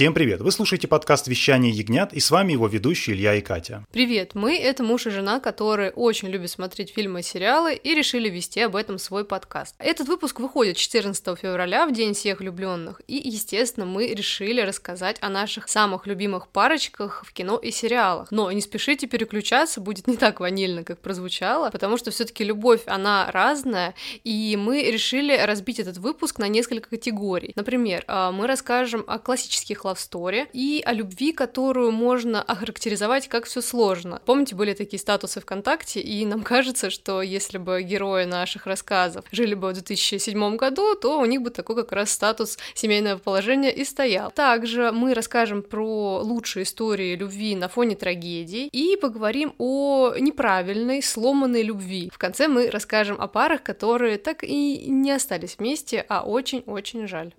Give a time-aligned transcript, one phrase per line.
[0.00, 0.40] Всем привет!
[0.40, 3.84] Вы слушаете подкаст «Вещание ягнят» и с вами его ведущие Илья и Катя.
[3.92, 4.34] Привет!
[4.34, 8.60] Мы— это муж и жена, которые очень любят смотреть фильмы и сериалы и решили вести
[8.60, 9.74] об этом свой подкаст.
[9.78, 15.28] Этот выпуск выходит 14 февраля, в День всех влюбленных, и, естественно, мы решили рассказать о
[15.28, 18.30] наших самых любимых парочках в кино и сериалах.
[18.30, 22.80] Но не спешите переключаться, будет не так ванильно, как прозвучало, потому что все таки любовь,
[22.86, 23.94] она разная,
[24.24, 27.52] и мы решили разбить этот выпуск на несколько категорий.
[27.54, 33.44] Например, а, мы расскажем о классических классических лавстори и о любви, которую можно охарактеризовать как
[33.44, 34.20] все сложно.
[34.24, 39.54] Помните, были такие статусы ВКонтакте, и нам кажется, что если бы герои наших рассказов жили
[39.54, 43.84] бы в 2007 году, то у них бы такой как раз статус семейного положения и
[43.84, 44.30] стоял.
[44.30, 51.62] Также мы расскажем про лучшие истории любви на фоне трагедий и поговорим о неправильной, сломанной
[51.62, 52.10] любви.
[52.12, 57.32] В конце мы расскажем о парах, которые так и не остались вместе, а очень-очень жаль.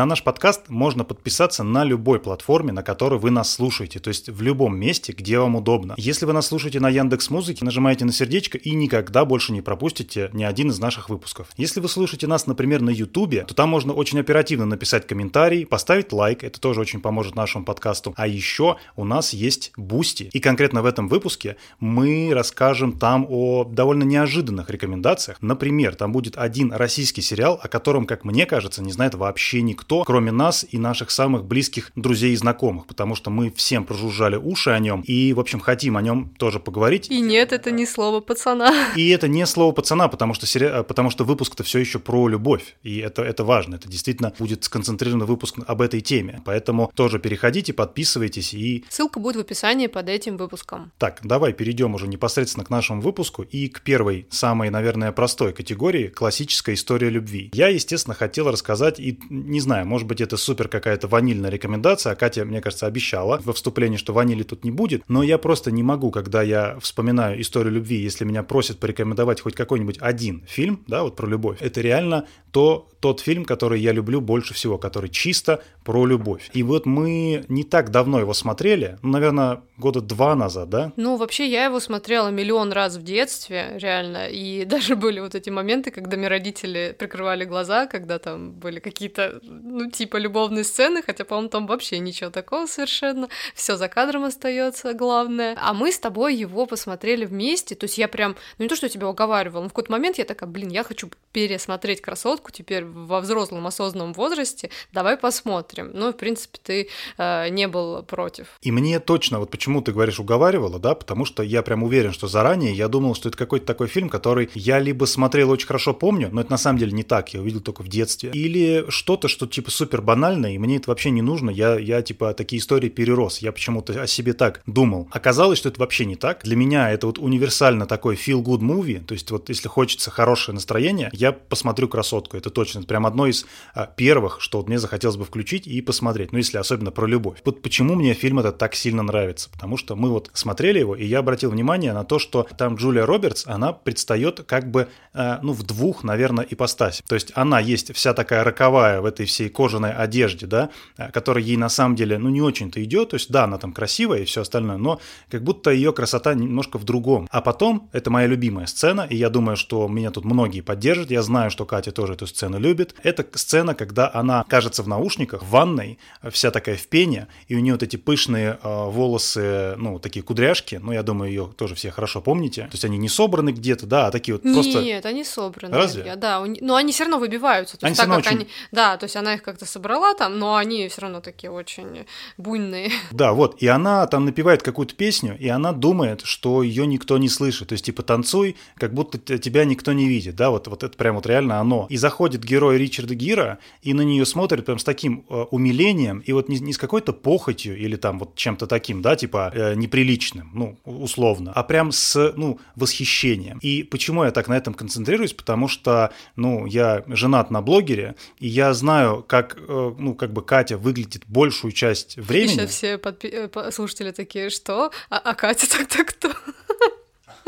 [0.00, 4.30] На наш подкаст можно подписаться на любой платформе, на которой вы нас слушаете, то есть
[4.30, 5.92] в любом месте, где вам удобно.
[5.98, 10.30] Если вы нас слушаете на Яндекс Музыке, нажимаете на сердечко и никогда больше не пропустите
[10.32, 11.48] ни один из наших выпусков.
[11.58, 16.14] Если вы слушаете нас, например, на Ютубе, то там можно очень оперативно написать комментарий, поставить
[16.14, 18.14] лайк, это тоже очень поможет нашему подкасту.
[18.16, 23.64] А еще у нас есть Boosty, и конкретно в этом выпуске мы расскажем там о
[23.64, 25.36] довольно неожиданных рекомендациях.
[25.42, 29.89] Например, там будет один российский сериал, о котором, как мне кажется, не знает вообще никто
[29.90, 34.36] никто, кроме нас и наших самых близких друзей и знакомых, потому что мы всем прожужжали
[34.36, 37.10] уши о нем и, в общем, хотим о нем тоже поговорить.
[37.10, 38.70] И нет, это не слово пацана.
[38.96, 40.84] И это не слово пацана, потому что, сери...
[40.84, 45.26] потому что выпуск-то все еще про любовь, и это, это важно, это действительно будет сконцентрированный
[45.26, 48.84] выпуск об этой теме, поэтому тоже переходите, подписывайтесь и...
[48.88, 50.92] Ссылка будет в описании под этим выпуском.
[50.98, 56.06] Так, давай перейдем уже непосредственно к нашему выпуску и к первой, самой, наверное, простой категории–
[56.20, 57.50] классическая история любви.
[57.54, 62.12] Я, естественно, хотел рассказать, и не знаю, знаю, может быть, это супер какая-то ванильная рекомендация,
[62.12, 65.70] а Катя, мне кажется, обещала во вступлении, что ванили тут не будет, но я просто
[65.70, 70.82] не могу, когда я вспоминаю историю любви, если меня просят порекомендовать хоть какой-нибудь один фильм,
[70.88, 75.08] да, вот про любовь, это реально то, тот фильм, который я люблю больше всего, который
[75.08, 76.50] чисто про любовь.
[76.52, 80.92] И вот мы не так давно его смотрели, ну, наверное, года два назад, да?
[80.96, 85.50] Ну, вообще, я его смотрела миллион раз в детстве, реально, и даже были вот эти
[85.50, 91.24] моменты, когда мне родители прикрывали глаза, когда там были какие-то, ну, типа любовные сцены, хотя,
[91.24, 95.56] по-моему, там вообще ничего такого совершенно, все за кадром остается главное.
[95.60, 98.88] А мы с тобой его посмотрели вместе, то есть я прям, ну, не то, что
[98.88, 103.20] тебя уговаривала, но в какой-то момент я такая, блин, я хочу пересмотреть «Красотку» теперь во
[103.20, 105.90] взрослом осознанном возрасте, давай посмотрим.
[105.94, 108.46] Ну, в принципе, ты э, не был против.
[108.62, 112.28] И мне точно, вот почему ты говоришь уговаривала, да, потому что я прям уверен, что
[112.28, 116.28] заранее я думал, что это какой-то такой фильм, который я либо смотрел очень хорошо помню,
[116.32, 119.46] но это на самом деле не так, я увидел только в детстве, или что-то, что
[119.46, 123.38] типа супер банальное, и мне это вообще не нужно, я, я типа такие истории перерос,
[123.38, 125.08] я почему-то о себе так думал.
[125.10, 126.42] Оказалось, что это вообще не так.
[126.44, 131.10] Для меня это вот универсально такой feel-good movie, то есть вот если хочется хорошее настроение,
[131.20, 132.78] я посмотрю «Красотку», это точно.
[132.80, 133.44] Это прям одно из
[133.74, 136.32] а, первых, что вот мне захотелось бы включить и посмотреть.
[136.32, 137.38] Ну, если особенно про любовь.
[137.44, 139.50] Вот почему мне фильм этот так сильно нравится.
[139.50, 143.04] Потому что мы вот смотрели его, и я обратил внимание на то, что там Джулия
[143.04, 147.02] Робертс, она предстает как бы, а, ну, в двух, наверное, ипостаси.
[147.06, 151.44] То есть она есть вся такая роковая в этой всей кожаной одежде, да, а, которая
[151.44, 153.10] ей на самом деле, ну, не очень-то идет.
[153.10, 155.00] То есть, да, она там красивая и все остальное, но
[155.30, 157.28] как будто ее красота немножко в другом.
[157.30, 161.09] А потом, это моя любимая сцена, и я думаю, что меня тут многие поддержат.
[161.10, 162.94] Я знаю, что Катя тоже эту сцену любит.
[163.02, 165.98] Это сцена, когда она кажется в наушниках, в ванной,
[166.30, 170.76] вся такая в пене, и у нее вот эти пышные э, волосы, ну, такие кудряшки,
[170.82, 172.62] ну, я думаю, ее тоже все хорошо помните.
[172.62, 174.82] То есть они не собраны где-то, да, а такие вот Нет, просто...
[174.82, 175.76] Нет, они собраны.
[175.76, 176.04] Разве?
[176.04, 177.76] Я, да, но они все равно выбиваются.
[177.76, 178.30] То они есть, так как очень...
[178.30, 178.48] они...
[178.72, 182.06] Да, то есть она их как-то собрала там, но они все равно такие очень
[182.36, 182.90] буйные.
[183.10, 187.28] Да, вот, и она там напевает какую-то песню, и она думает, что ее никто не
[187.28, 187.68] слышит.
[187.68, 191.14] То есть, типа, танцуй, как будто тебя никто не видит, да, вот, вот это прям
[191.14, 191.86] вот реально оно.
[191.88, 196.32] И заходит герой Ричарда Гира и на нее смотрит прям с таким э, умилением и
[196.32, 200.50] вот не, не с какой-то похотью или там вот чем-то таким, да, типа э, неприличным,
[200.52, 203.58] ну, условно, а прям с, ну, восхищением.
[203.62, 205.32] И почему я так на этом концентрируюсь?
[205.32, 210.42] Потому что, ну, я женат на блогере, и я знаю, как, э, ну, как бы
[210.42, 212.48] Катя выглядит большую часть времени.
[212.48, 214.90] Сейчас все подпи- э, слушатели такие, что?
[215.08, 216.28] А, а Катя так-то кто?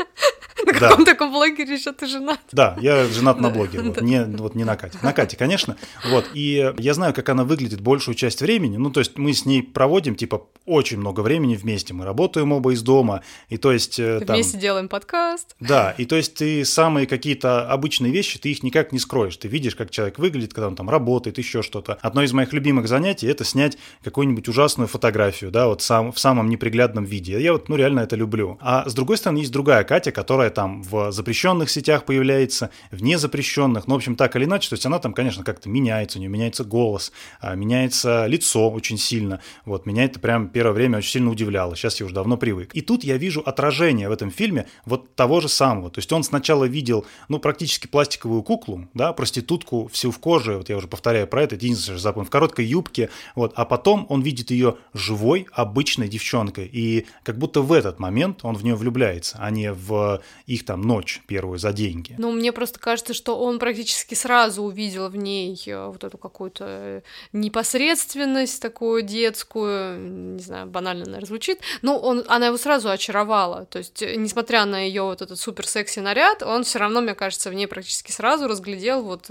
[0.65, 2.39] На каком таком блогере еще ты женат?
[2.51, 4.97] Да, я женат на блогере, вот, не, вот не на Кате.
[5.01, 5.75] На Кате, конечно.
[6.09, 8.77] Вот, и я знаю, как она выглядит большую часть времени.
[8.77, 11.93] Ну, то есть мы с ней проводим, типа, очень много времени вместе.
[11.93, 13.21] Мы работаем оба из дома.
[13.49, 13.99] И то есть...
[13.99, 15.55] Э, там, вместе делаем подкаст.
[15.59, 19.35] Да, и то есть ты самые какие-то обычные вещи, ты их никак не скроешь.
[19.37, 21.97] Ты видишь, как человек выглядит, когда он там работает, еще что-то.
[22.01, 26.49] Одно из моих любимых занятий– это снять какую-нибудь ужасную фотографию, да, вот сам, в самом
[26.49, 27.41] неприглядном виде.
[27.41, 28.57] Я вот, ну, реально это люблю.
[28.61, 33.85] А с другой стороны, есть другая Катя, которая там в запрещенных сетях появляется, в незапрещенных,
[33.85, 36.31] ну, в общем, так или иначе, то есть она там, конечно, как-то меняется, у нее
[36.31, 41.29] меняется голос, а, меняется лицо очень сильно, вот, меня это прям первое время очень сильно
[41.29, 42.73] удивляло, сейчас я уже давно привык.
[42.73, 46.23] И тут я вижу отражение в этом фильме вот того же самого, то есть он
[46.23, 51.27] сначала видел, ну, практически пластиковую куклу, да, проститутку всю в коже, вот я уже повторяю
[51.27, 55.45] про это, единственное, что запомнил, в короткой юбке, вот, а потом он видит ее живой,
[55.51, 60.21] обычной девчонкой, и как будто в этот момент он в нее влюбляется, а не в
[60.45, 62.15] их там ночь первую за деньги.
[62.17, 66.65] Ну, мне просто кажется, что он практически сразу увидел в ней э, вот эту какую-то
[66.67, 69.99] э, непосредственность такую детскую,
[70.35, 74.65] не знаю, банально, наверное, звучит, но он, она его сразу очаровала, то есть, э, несмотря
[74.65, 78.11] на ее вот этот супер секси наряд, он все равно, мне кажется, в ней практически
[78.11, 79.29] сразу разглядел вот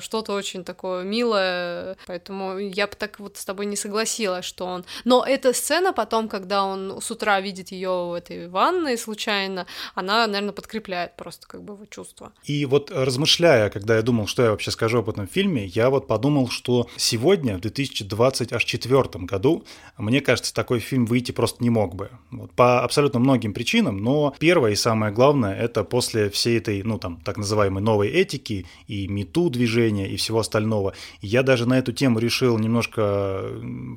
[0.00, 4.84] что-то очень такое милое, поэтому я бы так вот с тобой не согласилась, что он...
[5.04, 9.55] Но эта сцена потом, когда он с утра видит ее в этой ванной случайно,
[9.94, 12.32] она, наверное, подкрепляет просто как бы его чувства.
[12.44, 16.06] И вот размышляя, когда я думал, что я вообще скажу об этом фильме, я вот
[16.06, 19.64] подумал, что сегодня, в 2024 году,
[19.96, 22.10] мне кажется, такой фильм выйти просто не мог бы.
[22.30, 26.98] Вот, по абсолютно многим причинам, но первое и самое главное, это после всей этой, ну
[26.98, 31.92] там, так называемой новой этики и мету движения и всего остального, я даже на эту
[31.92, 33.44] тему решил немножко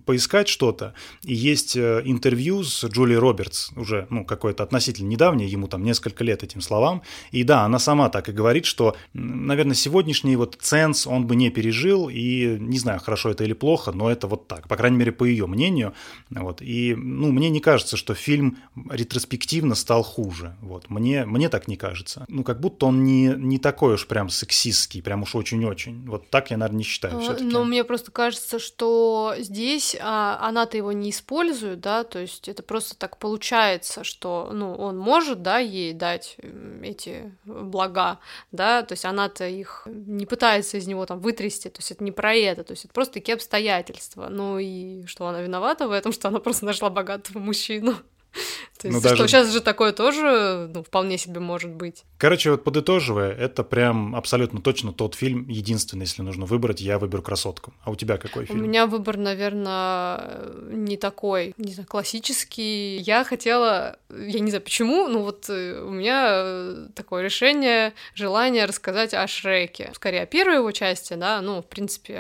[0.06, 5.68] поискать что-то, и есть э, интервью с Джулией Робертс, уже, ну, какое-то относительно недавнее, ему
[5.68, 7.02] там несколько лет этим словам.
[7.32, 11.50] И да, она сама так и говорит, что, наверное, сегодняшний вот ценз он бы не
[11.50, 15.12] пережил, и не знаю, хорошо это или плохо, но это вот так, по крайней мере,
[15.12, 15.94] по ее мнению.
[16.30, 16.62] Вот.
[16.62, 18.58] И, ну, мне не кажется, что фильм
[18.90, 20.56] ретроспективно стал хуже.
[20.62, 20.90] Вот.
[20.90, 22.26] Мне, мне так не кажется.
[22.28, 26.08] Ну, как будто он не, не такой уж прям сексистский, прям уж очень-очень.
[26.08, 27.46] Вот так я, наверное, не считаю а, все-таки.
[27.46, 32.64] Но мне просто кажется, что здесь а, она-то его не использует, да, то есть это
[32.64, 36.38] просто так получается, что, ну, он может, да, ей дать
[36.82, 38.20] эти блага,
[38.52, 42.12] да, то есть она-то их не пытается из него там вытрясти, то есть это не
[42.12, 44.28] про это, то есть это просто такие обстоятельства.
[44.30, 47.96] Ну и что она виновата в этом, что она просто нашла богатого мужчину.
[48.80, 49.16] То есть, ну, даже...
[49.16, 52.06] что сейчас же такое тоже, ну, вполне себе может быть.
[52.18, 57.22] Короче, вот подытоживая, это прям абсолютно точно тот фильм, единственный, если нужно выбрать, я выберу
[57.22, 57.74] «Красотку».
[57.84, 58.60] А у тебя какой фильм?
[58.60, 62.98] У меня выбор, наверное, не такой, не знаю, классический.
[63.00, 69.14] Я хотела, я не знаю почему, но вот э, у меня такое решение, желание рассказать
[69.14, 69.92] о Шреке.
[69.94, 72.20] Скорее, о первой его части, да, ну, в принципе,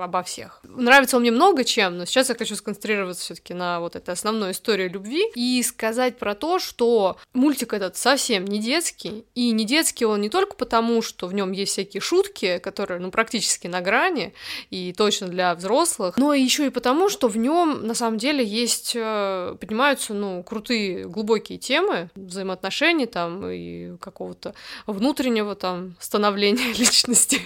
[0.00, 0.60] обо всех.
[0.64, 4.10] Нравится он мне много чем, но сейчас я хочу сконцентрироваться все таки на вот этой
[4.10, 9.52] основной истории любви и сказать сказать про то, что мультик этот совсем не детский, и
[9.52, 13.68] не детский он не только потому, что в нем есть всякие шутки, которые, ну, практически
[13.68, 14.34] на грани,
[14.70, 18.92] и точно для взрослых, но еще и потому, что в нем на самом деле есть,
[18.96, 24.54] э, поднимаются, ну, крутые, глубокие темы взаимоотношений там и какого-то
[24.86, 27.40] внутреннего там становления личности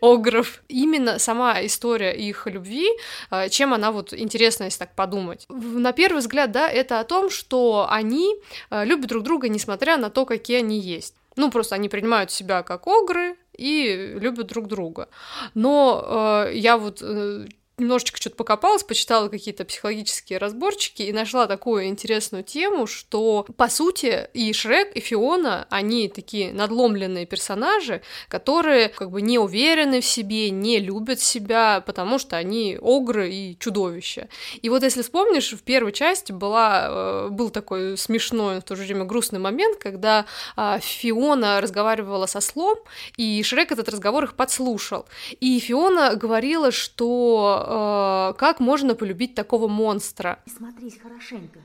[0.00, 0.62] огров.
[0.68, 2.88] Именно сама история их любви,
[3.30, 5.46] э, чем она вот интересна, если так подумать.
[5.48, 8.34] На первый взгляд, да, это о том, что они
[8.70, 11.14] э, любят друг друга, несмотря на то, какие они есть.
[11.36, 15.08] Ну, просто они принимают себя как огры и любят друг друга.
[15.54, 17.46] Но э, я вот э,
[17.78, 24.28] немножечко что-то покопалась, почитала какие-то психологические разборчики и нашла такую интересную тему, что, по сути,
[24.32, 30.48] и Шрек, и Фиона, они такие надломленные персонажи, которые как бы не уверены в себе,
[30.50, 34.28] не любят себя, потому что они огры и чудовища.
[34.62, 38.84] И вот если вспомнишь, в первой части была, э, был такой смешной, в то же
[38.84, 40.24] время грустный момент, когда
[40.56, 42.78] а, Фиона разговаривала со слом,
[43.18, 45.06] и Шрек этот разговор их подслушал.
[45.40, 50.42] И Фиона говорила, что э, как можно полюбить такого монстра?
[50.46, 51.60] Смотрись хорошенько.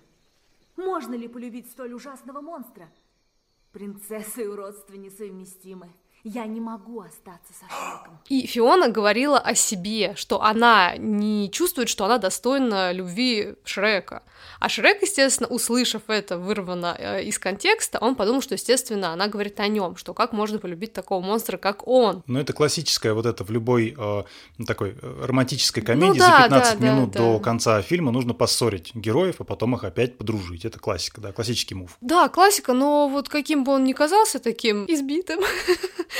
[0.75, 2.89] Можно ли полюбить столь ужасного монстра?
[3.71, 5.89] Принцесса и уродство несовместимы.
[6.23, 8.19] Я не могу остаться со Шреком.
[8.29, 14.23] И Фиона говорила о себе, что она не чувствует, что она достойна любви Шрека.
[14.59, 19.59] А Шрек, естественно, услышав это вырвано э, из контекста, он подумал, что, естественно, она говорит
[19.59, 22.23] о нем, что как можно полюбить такого монстра, как он.
[22.27, 24.23] Ну, это классическая вот это в любой э,
[24.67, 27.43] такой э, романтической комедии ну, да, за 15 да, минут да, до да.
[27.43, 30.65] конца фильма нужно поссорить героев, а потом их опять подружить.
[30.65, 31.97] Это классика, да, классический move.
[32.01, 35.39] Да, классика, но вот каким бы он ни казался таким избитым,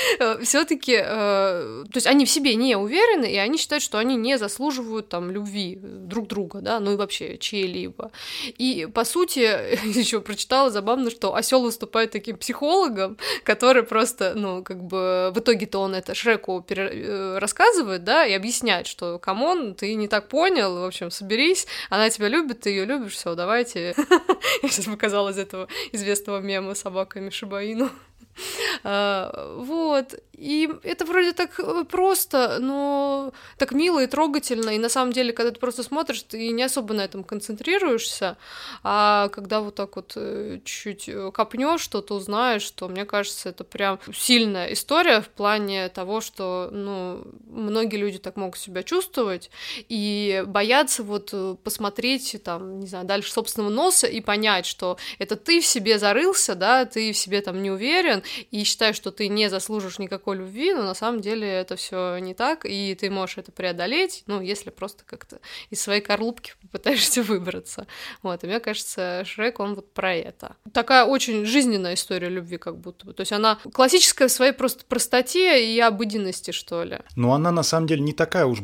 [0.42, 4.38] все-таки, э, то есть они в себе не уверены, и они считают, что они не
[4.38, 8.10] заслуживают там любви друг друга, да, ну и вообще чьей-либо.
[8.58, 9.40] И по сути,
[9.98, 15.78] еще прочитала забавно, что осел выступает таким психологом, который просто, ну, как бы в итоге-то
[15.80, 16.64] он это Шреку.
[16.68, 21.66] Э, рассказывает, да, и объясняет, что, come on, ты не так понял, в общем, соберись,
[21.90, 23.94] она тебя любит, ты ее любишь, все, давайте.
[24.62, 27.90] Я сейчас показала из этого известного мема собаками Шибаину.
[28.84, 30.14] А, вот.
[30.36, 34.70] И это вроде так э, просто, но так мило и трогательно.
[34.70, 38.36] И на самом деле, когда ты просто смотришь, ты не особо на этом концентрируешься.
[38.82, 43.62] А когда вот так вот э, чуть-чуть э, копнешь, что-то узнаешь, что мне кажется, это
[43.62, 49.50] прям сильная история в плане того, что ну, многие люди так могут себя чувствовать
[49.88, 55.60] и боятся вот посмотреть там, не знаю, дальше собственного носа и понять, что это ты
[55.60, 59.48] в себе зарылся, да, ты в себе там не уверен и считаешь, что ты не
[59.48, 63.52] заслужишь никакой любви, но на самом деле это все не так, и ты можешь это
[63.52, 67.86] преодолеть, ну, если просто как-то из своей корлупки попытаешься выбраться.
[68.22, 70.56] Вот, и мне кажется, Шрек, он вот про это.
[70.72, 73.12] Такая очень жизненная история любви, как будто бы.
[73.12, 77.00] То есть она классическая в своей просто простоте и обыденности, что ли.
[77.16, 78.60] Но она на самом деле не такая уж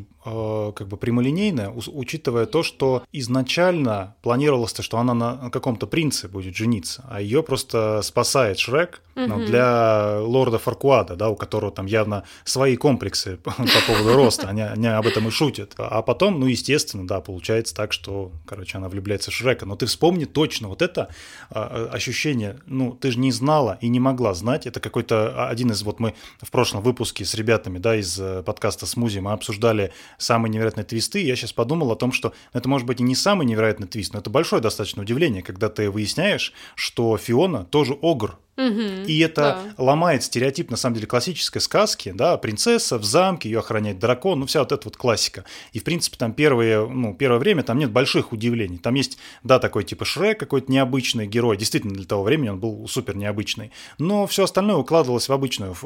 [0.72, 6.56] как бы прямолинейная, учитывая то, что изначально планировалось, то, что она на каком-то принце будет
[6.56, 9.26] жениться, а ее просто спасает Шрек угу.
[9.26, 14.48] ну, для лорда Фаркуада, да, у которого там явно свои комплексы по, по поводу роста,
[14.48, 15.74] они, они об этом и шутят.
[15.78, 19.66] А потом, ну, естественно, да, получается так, что, короче, она влюбляется в Шрека.
[19.66, 21.08] Но ты вспомни точно вот это
[21.50, 25.82] а, ощущение, ну, ты же не знала и не могла знать, это какой-то один из,
[25.82, 30.50] вот мы в прошлом выпуске с ребятами, да, из э, подкаста «Смузи» мы обсуждали самые
[30.50, 33.88] невероятные твисты, я сейчас подумал о том, что это может быть и не самый невероятный
[33.88, 39.20] твист, но это большое достаточно удивление, когда ты выясняешь, что Фиона тоже огр, Угу, и
[39.20, 39.84] это да.
[39.84, 44.46] ломает стереотип, на самом деле, классической сказки, да, принцесса в замке, ее охраняет дракон, ну,
[44.46, 45.44] вся вот эта вот классика.
[45.72, 48.78] И, в принципе, там первые, ну, первое время там нет больших удивлений.
[48.78, 52.88] Там есть, да, такой типа Шрек, какой-то необычный герой, действительно, для того времени он был
[52.88, 55.76] супер необычный, но все остальное укладывалось в обычную,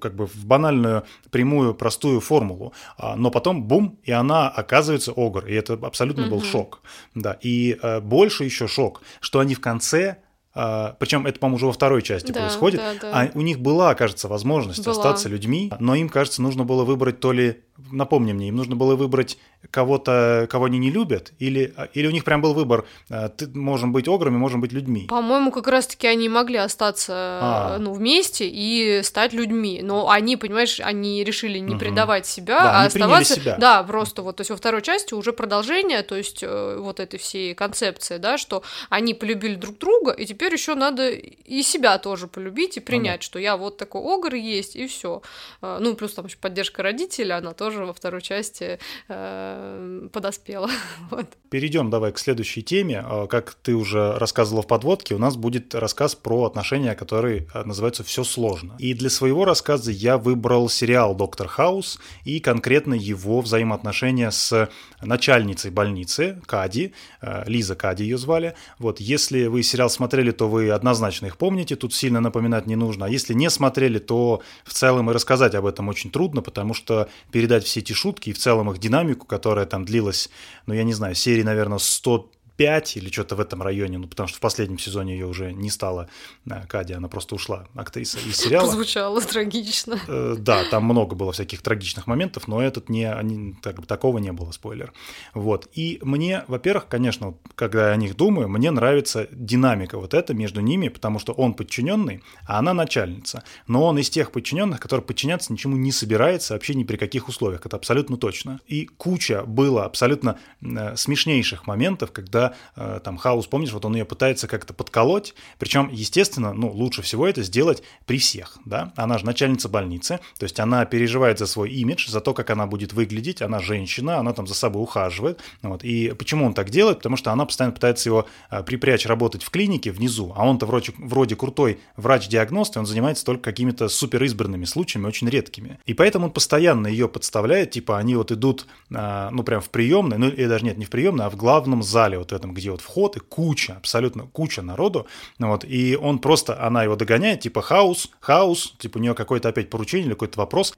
[0.00, 2.72] как бы в банальную, прямую, простую формулу.
[2.98, 6.36] А, но потом, бум, и она оказывается огр, и это абсолютно угу.
[6.36, 6.82] был шок.
[7.14, 10.18] Да, и э, больше еще шок, что они в конце
[10.58, 12.80] а, причем это, по-моему, уже во второй части да, происходит.
[12.80, 13.10] Да, да.
[13.12, 14.96] А у них была, кажется, возможность была.
[14.96, 18.96] остаться людьми, но им, кажется, нужно было выбрать то ли напомни мне, им нужно было
[18.96, 19.38] выбрать
[19.70, 23.92] кого-то, кого они не любят, или, или у них прям был выбор, э, ты можем
[23.92, 25.06] быть ограми, можем быть людьми?
[25.08, 27.78] По-моему, как раз-таки они могли остаться а.
[27.78, 31.80] ну, вместе и стать людьми, но они, понимаешь, они решили не угу.
[31.80, 33.34] предавать себя, да, а оставаться...
[33.34, 33.56] Себя.
[33.58, 37.18] Да, просто вот, то есть во второй части уже продолжение, то есть э, вот этой
[37.18, 42.28] всей концепции, да, что они полюбили друг друга, и теперь еще надо и себя тоже
[42.28, 43.22] полюбить и принять, ага.
[43.22, 45.22] что я вот такой огр есть, и все.
[45.60, 50.70] Э, ну, плюс там еще поддержка родителей, она тоже тоже во второй части э, подоспела.
[51.10, 51.26] вот.
[51.50, 53.02] Перейдем давай к следующей теме.
[53.04, 57.64] А, как ты уже рассказывала в подводке, у нас будет рассказ про отношения, которые э,
[57.64, 58.76] называются «Все сложно».
[58.78, 64.68] И для своего рассказа я выбрал сериал «Доктор Хаус» и конкретно его взаимоотношения с
[65.02, 68.54] начальницей больницы Кади, э, Лиза Кади ее звали.
[68.78, 73.06] Вот, если вы сериал смотрели, то вы однозначно их помните, тут сильно напоминать не нужно.
[73.06, 77.08] А если не смотрели, то в целом и рассказать об этом очень трудно, потому что
[77.32, 80.28] передать передать все эти шутки и в целом их динамику, которая там длилась,
[80.66, 84.28] ну, я не знаю, серии, наверное, 100 5 или что-то в этом районе, ну, потому
[84.28, 86.08] что в последнем сезоне ее уже не стало
[86.46, 88.70] э, Кади, она просто ушла, актриса из сериала.
[88.70, 89.98] Звучало трагично.
[90.08, 94.32] Э, да, там много было всяких трагичных моментов, но этот не, они, так, такого не
[94.32, 94.92] было, спойлер.
[95.34, 100.34] Вот, и мне, во-первых, конечно, когда я о них думаю, мне нравится динамика вот эта
[100.34, 103.44] между ними, потому что он подчиненный, а она начальница.
[103.66, 107.66] Но он из тех подчиненных, который подчиняться ничему не собирается вообще ни при каких условиях,
[107.66, 108.60] это абсолютно точно.
[108.66, 112.45] И куча было абсолютно э, смешнейших моментов, когда
[112.76, 117.26] э, там Хаус, помнишь, вот он ее пытается как-то подколоть, причем, естественно, ну, лучше всего
[117.26, 121.70] это сделать при всех, да, она же начальница больницы, то есть она переживает за свой
[121.70, 125.84] имидж, за то, как она будет выглядеть, она женщина, она там за собой ухаживает, вот,
[125.84, 129.50] и почему он так делает, потому что она постоянно пытается его э, припрячь работать в
[129.50, 134.64] клинике внизу, а он-то вроде, вроде крутой врач-диагност, и он занимается только какими-то супер избранными
[134.64, 139.42] случаями, очень редкими, и поэтому он постоянно ее подставляет, типа они вот идут, э, ну,
[139.42, 142.32] прям в приемной, ну, или даже нет, не в приемной, а в главном зале вот
[142.36, 145.06] этом, где вот вход и куча, абсолютно куча народу,
[145.38, 149.70] вот, и он просто, она его догоняет, типа хаос, хаос, типа у нее какое-то опять
[149.70, 150.74] поручение или какой-то вопрос.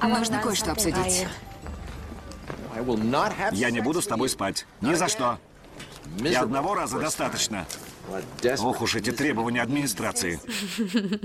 [0.00, 1.26] А можно кое-что обсудить?
[3.52, 4.66] Я не буду с тобой спать.
[4.80, 5.38] Ни за что.
[6.18, 7.66] И одного раза достаточно.
[8.60, 10.40] Ох уж эти требования администрации.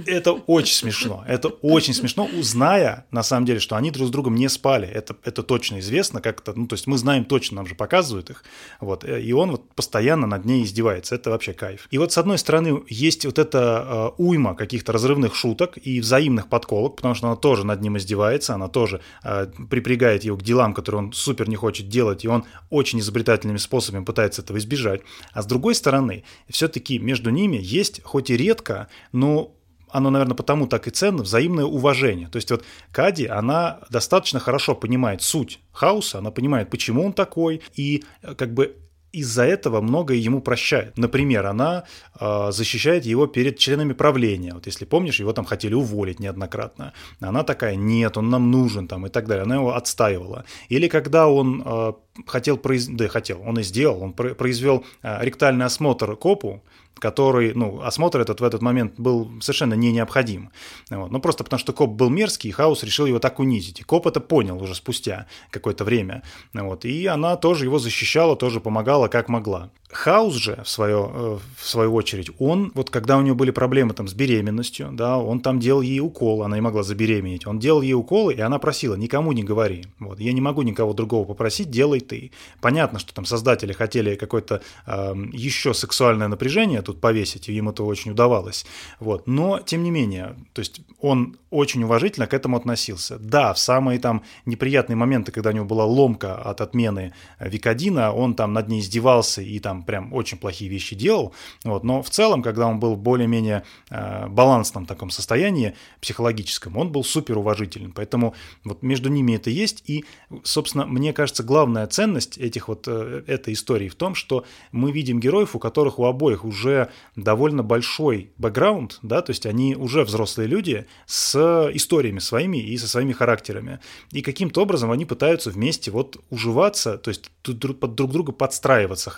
[0.05, 1.23] Это очень смешно.
[1.27, 4.87] Это очень смешно, узная, на самом деле, что они друг с другом не спали.
[4.87, 6.53] Это, это точно известно как-то.
[6.55, 8.43] Ну, то есть мы знаем точно, нам же показывают их.
[8.79, 9.07] Вот.
[9.07, 11.15] И он вот постоянно над ней издевается.
[11.15, 11.87] Это вообще кайф.
[11.91, 16.47] И вот с одной стороны есть вот эта э, уйма каких-то разрывных шуток и взаимных
[16.47, 20.73] подколок, потому что она тоже над ним издевается, она тоже э, припрягает его к делам,
[20.73, 25.01] которые он супер не хочет делать, и он очень изобретательными способами пытается этого избежать.
[25.33, 29.55] А с другой стороны, все-таки все-таки между ними есть, хоть и редко, но
[29.89, 32.27] оно, наверное, потому так и ценно, взаимное уважение.
[32.27, 37.61] То есть вот Кади, она достаточно хорошо понимает суть хаоса, она понимает, почему он такой,
[37.77, 38.75] и э, как бы
[39.13, 40.97] из-за этого многое ему прощает.
[40.97, 41.83] Например, она
[42.19, 44.53] э, защищает его перед членами правления.
[44.53, 46.91] Вот если помнишь, его там хотели уволить неоднократно.
[47.21, 49.43] Она такая, нет, он нам нужен там и так далее.
[49.43, 50.43] Она его отстаивала.
[50.69, 51.93] Или когда он э,
[52.25, 52.87] хотел, произ...
[52.87, 56.63] да, хотел, он и сделал, он произвел э, ректальный осмотр копу,
[56.99, 60.51] который, ну, осмотр этот в этот момент был совершенно не необходим.
[60.89, 61.11] Вот.
[61.11, 63.79] Ну, просто потому что коп был мерзкий, и Хаус решил его так унизить.
[63.79, 66.23] И коп это понял уже спустя какое-то время.
[66.53, 66.85] Вот.
[66.85, 69.71] И она тоже его защищала, тоже помогала, как могла.
[69.89, 73.93] Хаус же, в, свое, э, в свою очередь, он, вот когда у нее были проблемы
[73.93, 77.81] там с беременностью, да, он там делал ей укол, она не могла забеременеть, он делал
[77.81, 81.69] ей уколы, и она просила, никому не говори, вот, я не могу никого другого попросить,
[81.69, 82.31] делай ты.
[82.59, 87.83] Понятно, что там создатели хотели какое-то э, еще сексуальное напряжение тут повесить, и им это
[87.83, 88.65] очень удавалось,
[88.99, 93.17] вот, но, тем не менее, то есть он очень уважительно к этому относился.
[93.19, 98.35] Да, в самые там неприятные моменты, когда у него была ломка от отмены Викодина, он
[98.35, 102.41] там над ней издевался и там прям очень плохие вещи делал, вот, но в целом,
[102.41, 108.33] когда он был в более-менее э, балансном таком состоянии психологическом, он был супер уважительным, поэтому
[108.63, 110.05] вот между ними это есть, и,
[110.43, 115.19] собственно, мне кажется, главная ценность этих вот, э, этой истории в том, что мы видим
[115.19, 120.47] героев, у которых у обоих уже довольно большой бэкграунд, да, то есть они уже взрослые
[120.47, 121.35] люди с
[121.73, 123.79] историями своими и со своими характерами,
[124.11, 129.09] и каким-то образом они пытаются вместе вот уживаться, то есть под друг друга подстраиваться,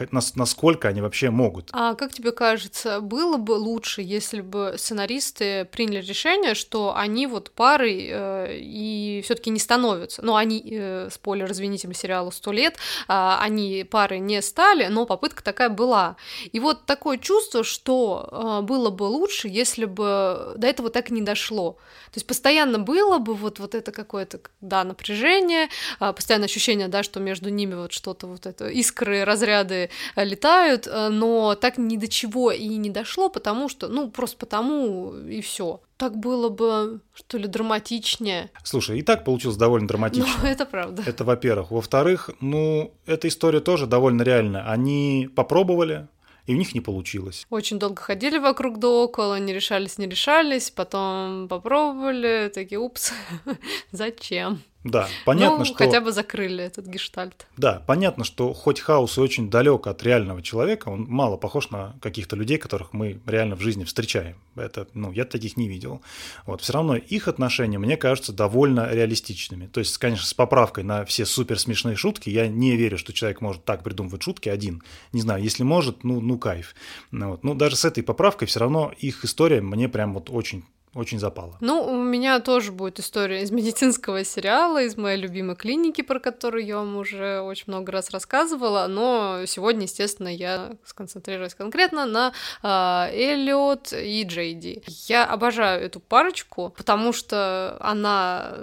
[0.49, 1.69] насколько они вообще могут.
[1.73, 7.51] А как тебе кажется, было бы лучше, если бы сценаристы приняли решение, что они вот
[7.51, 10.25] парой э, и все-таки не становятся.
[10.25, 15.43] Ну, они, э, спойлер, извините, сериалу сто лет, э, они парой не стали, но попытка
[15.43, 16.15] такая была.
[16.51, 21.21] И вот такое чувство, что э, было бы лучше, если бы до этого так не
[21.21, 21.77] дошло.
[22.11, 27.03] То есть постоянно было бы вот, вот это какое-то, да, напряжение, э, постоянное ощущение, да,
[27.03, 31.97] что между ними вот что-то вот это, искры, разряды э, летают, э, но так ни
[31.97, 35.81] до чего и не дошло, потому что, ну, просто потому и все.
[35.97, 38.49] Так было бы, что ли, драматичнее.
[38.63, 40.27] Слушай, и так получилось довольно драматично.
[40.41, 41.03] Ну, это правда.
[41.05, 41.71] Это во-первых.
[41.71, 44.63] Во-вторых, ну, эта история тоже довольно реальная.
[44.71, 46.07] Они попробовали,
[46.45, 47.45] и у них не получилось.
[47.49, 53.11] Очень долго ходили вокруг да около, не решались, не решались, потом попробовали, такие, упс,
[53.91, 54.61] зачем?
[54.85, 55.75] Да, понятно, ну, что...
[55.75, 57.47] хотя бы закрыли этот гештальт.
[57.57, 61.97] Да, понятно, что хоть Хаус и очень далек от реального человека, он мало похож на
[62.01, 64.37] каких-то людей, которых мы реально в жизни встречаем.
[64.55, 66.01] Это, ну, я таких не видел.
[66.45, 69.67] Вот, все равно их отношения, мне кажется, довольно реалистичными.
[69.67, 73.41] То есть, конечно, с поправкой на все супер смешные шутки, я не верю, что человек
[73.41, 74.81] может так придумывать шутки один.
[75.11, 76.73] Не знаю, если может, ну, ну кайф.
[77.11, 77.43] Ну, вот.
[77.43, 80.63] ну даже с этой поправкой все равно их история мне прям вот очень
[80.95, 81.57] очень запало.
[81.61, 86.65] Ну, у меня тоже будет история из медицинского сериала, из моей любимой клиники, про которую
[86.65, 93.11] я вам уже очень много раз рассказывала, но сегодня, естественно, я сконцентрируюсь конкретно на э,
[93.13, 94.83] Эллиот и Джейди.
[95.07, 98.55] Я обожаю эту парочку, потому что она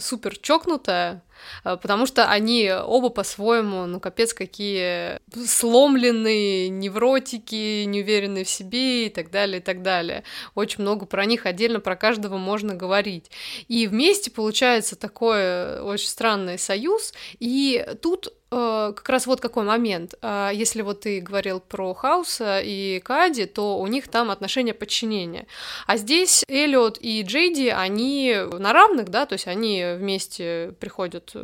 [0.00, 1.25] супер чокнутая, Э,
[1.62, 9.30] потому что они оба по-своему, ну, капец, какие сломленные, невротики, неуверенные в себе и так
[9.30, 10.24] далее, и так далее.
[10.54, 13.30] Очень много про них отдельно, про каждого можно говорить.
[13.68, 20.14] И вместе получается такой очень странный союз, и тут э, как раз вот какой момент.
[20.22, 25.46] Э, если вот ты говорил про Хауса и Кади, то у них там отношения подчинения.
[25.86, 31.34] А здесь Эллиот и Джейди, они на равных, да, то есть они вместе приходят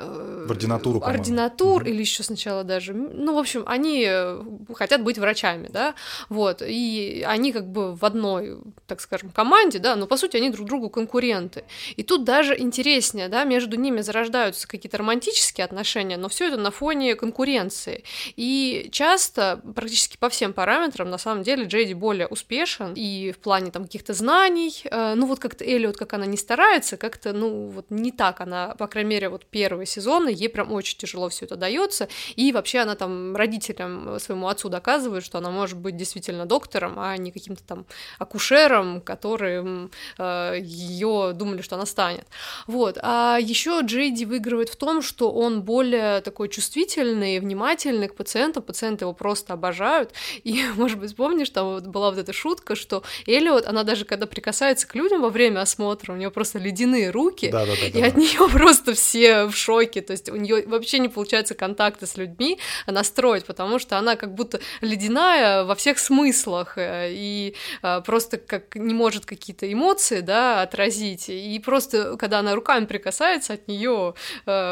[0.00, 4.42] э, в ординатуру, ординатур, или еще сначала даже, ну, в общем, они э,
[4.74, 5.94] хотят быть врачами, да,
[6.28, 10.50] вот, и они как бы в одной, так скажем, команде, да, но по сути они
[10.50, 11.64] друг другу конкуренты.
[11.96, 16.70] И тут даже интереснее, да, между ними зарождаются какие-то романтические отношения, но все это на
[16.70, 18.04] фоне конкуренции.
[18.36, 23.70] И часто, практически по всем параметрам, на самом деле, Джейди более успешен и в плане
[23.70, 27.86] там каких-то знаний, э, ну, вот как-то Эллиот, как она не старается, как-то, ну, вот
[27.90, 31.56] не так она, по крайней мере, вот первый сезона, ей прям очень тяжело все это
[31.56, 36.94] дается, и вообще она там родителям своему отцу доказывает, что она может быть действительно доктором,
[36.98, 37.86] а не каким-то там
[38.18, 42.26] акушером, которым э, ее думали, что она станет.
[42.66, 42.98] Вот.
[43.02, 49.04] А еще Джейди выигрывает в том, что он более такой чувствительный, внимательный к пациенту, пациенты
[49.04, 50.12] его просто обожают,
[50.44, 54.26] и, может быть, помнишь, там вот была вот эта шутка, что Эллиот, она даже когда
[54.26, 58.06] прикасается к людям во время осмотра, у нее просто ледяные руки, Да-да-да, и да.
[58.06, 59.69] от нее просто все в шоке,
[60.00, 64.34] то есть у нее вообще не получается контакта с людьми настроить, потому что она как
[64.34, 70.62] будто ледяная во всех смыслах э, и э, просто как не может какие-то эмоции, да,
[70.62, 74.14] отразить, и просто когда она руками прикасается, от нее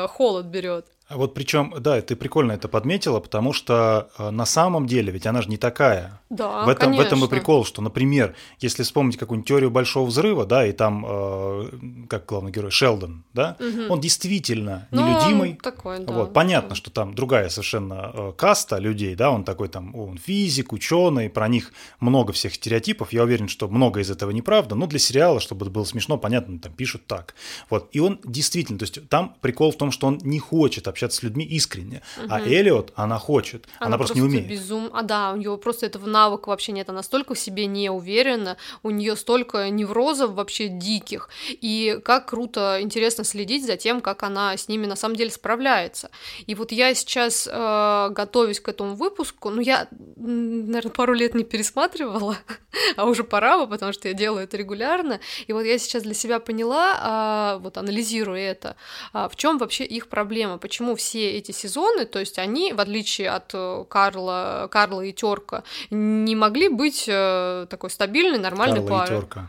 [0.09, 0.87] холод берет.
[1.09, 5.27] А вот причем, да, ты прикольно это подметила, потому что э, на самом деле ведь
[5.27, 6.21] она же не такая.
[6.29, 7.29] Да, в этом, в этом и конечно.
[7.29, 11.71] прикол, что, например, если вспомнить какую-нибудь теорию большого взрыва, да, и там, э,
[12.11, 13.57] как главный герой, Шелдон, да,
[13.89, 15.59] он действительно Ну, он нелюдимый.
[15.63, 16.13] такой, да.
[16.13, 20.75] Вот, понятно, что там другая совершенно э, каста людей, да, он такой там, он физик,
[20.75, 23.15] ученый, про них много всех стереотипов.
[23.15, 26.59] Я уверен, что много из этого неправда, но для сериала, чтобы это было смешно, понятно,
[26.59, 27.35] там пишут так.
[27.71, 30.98] Вот, и он действительно, то есть там прикол в том, что он не хочет общаться
[31.07, 34.47] с людьми искренне, а Элиот, она хочет, она, просто не умеет.
[34.47, 34.91] Безум...
[34.93, 36.89] А да, у нее просто этого навыка вообще нет.
[36.89, 41.29] Она столько в себе не уверена, у нее столько неврозов вообще диких.
[41.49, 46.11] И как круто, интересно следить за тем, как она с ними на самом деле справляется.
[46.47, 51.45] И вот я сейчас э, готовюсь к этому выпуску, ну я, наверное, пару лет не
[51.45, 52.37] пересматривала,
[52.97, 55.21] а уже пора бы, потому что я делаю это регулярно.
[55.47, 58.77] И вот я сейчас для себя поняла, а, вот анализируя это,
[59.13, 63.31] а, в чем вообще их проблема, почему все эти сезоны, то есть они, в отличие
[63.31, 68.91] от э, Карла, Карла и Терка, не могли быть э, такой стабильной, нормальной Карла и
[68.91, 69.21] парой.
[69.21, 69.47] терка.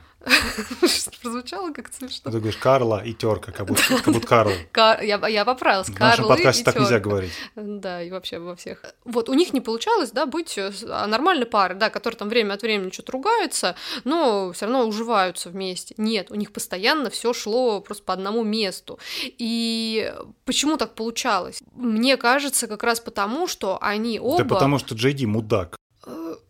[1.21, 2.31] Прозвучало как-то смешно.
[2.31, 4.51] Ты говоришь Карла и терка, как будто, как будто Карл.
[4.71, 5.87] Кар- Я, я поправилась.
[5.89, 7.31] В нашем подкасте так нельзя говорить.
[7.55, 8.83] Да, и вообще во всех.
[9.05, 12.53] Вот у них не получалось, да, быть э, а, нормальной парой, да, которые там время
[12.53, 15.95] от времени что-то ругаются, но все равно уживаются вместе.
[15.97, 18.99] Нет, у них постоянно все шло просто по одному месту.
[19.23, 20.13] И
[20.45, 21.61] почему так получалось?
[21.75, 24.39] Мне кажется, как раз потому, что они оба...
[24.39, 25.75] Да потому что Джейди мудак.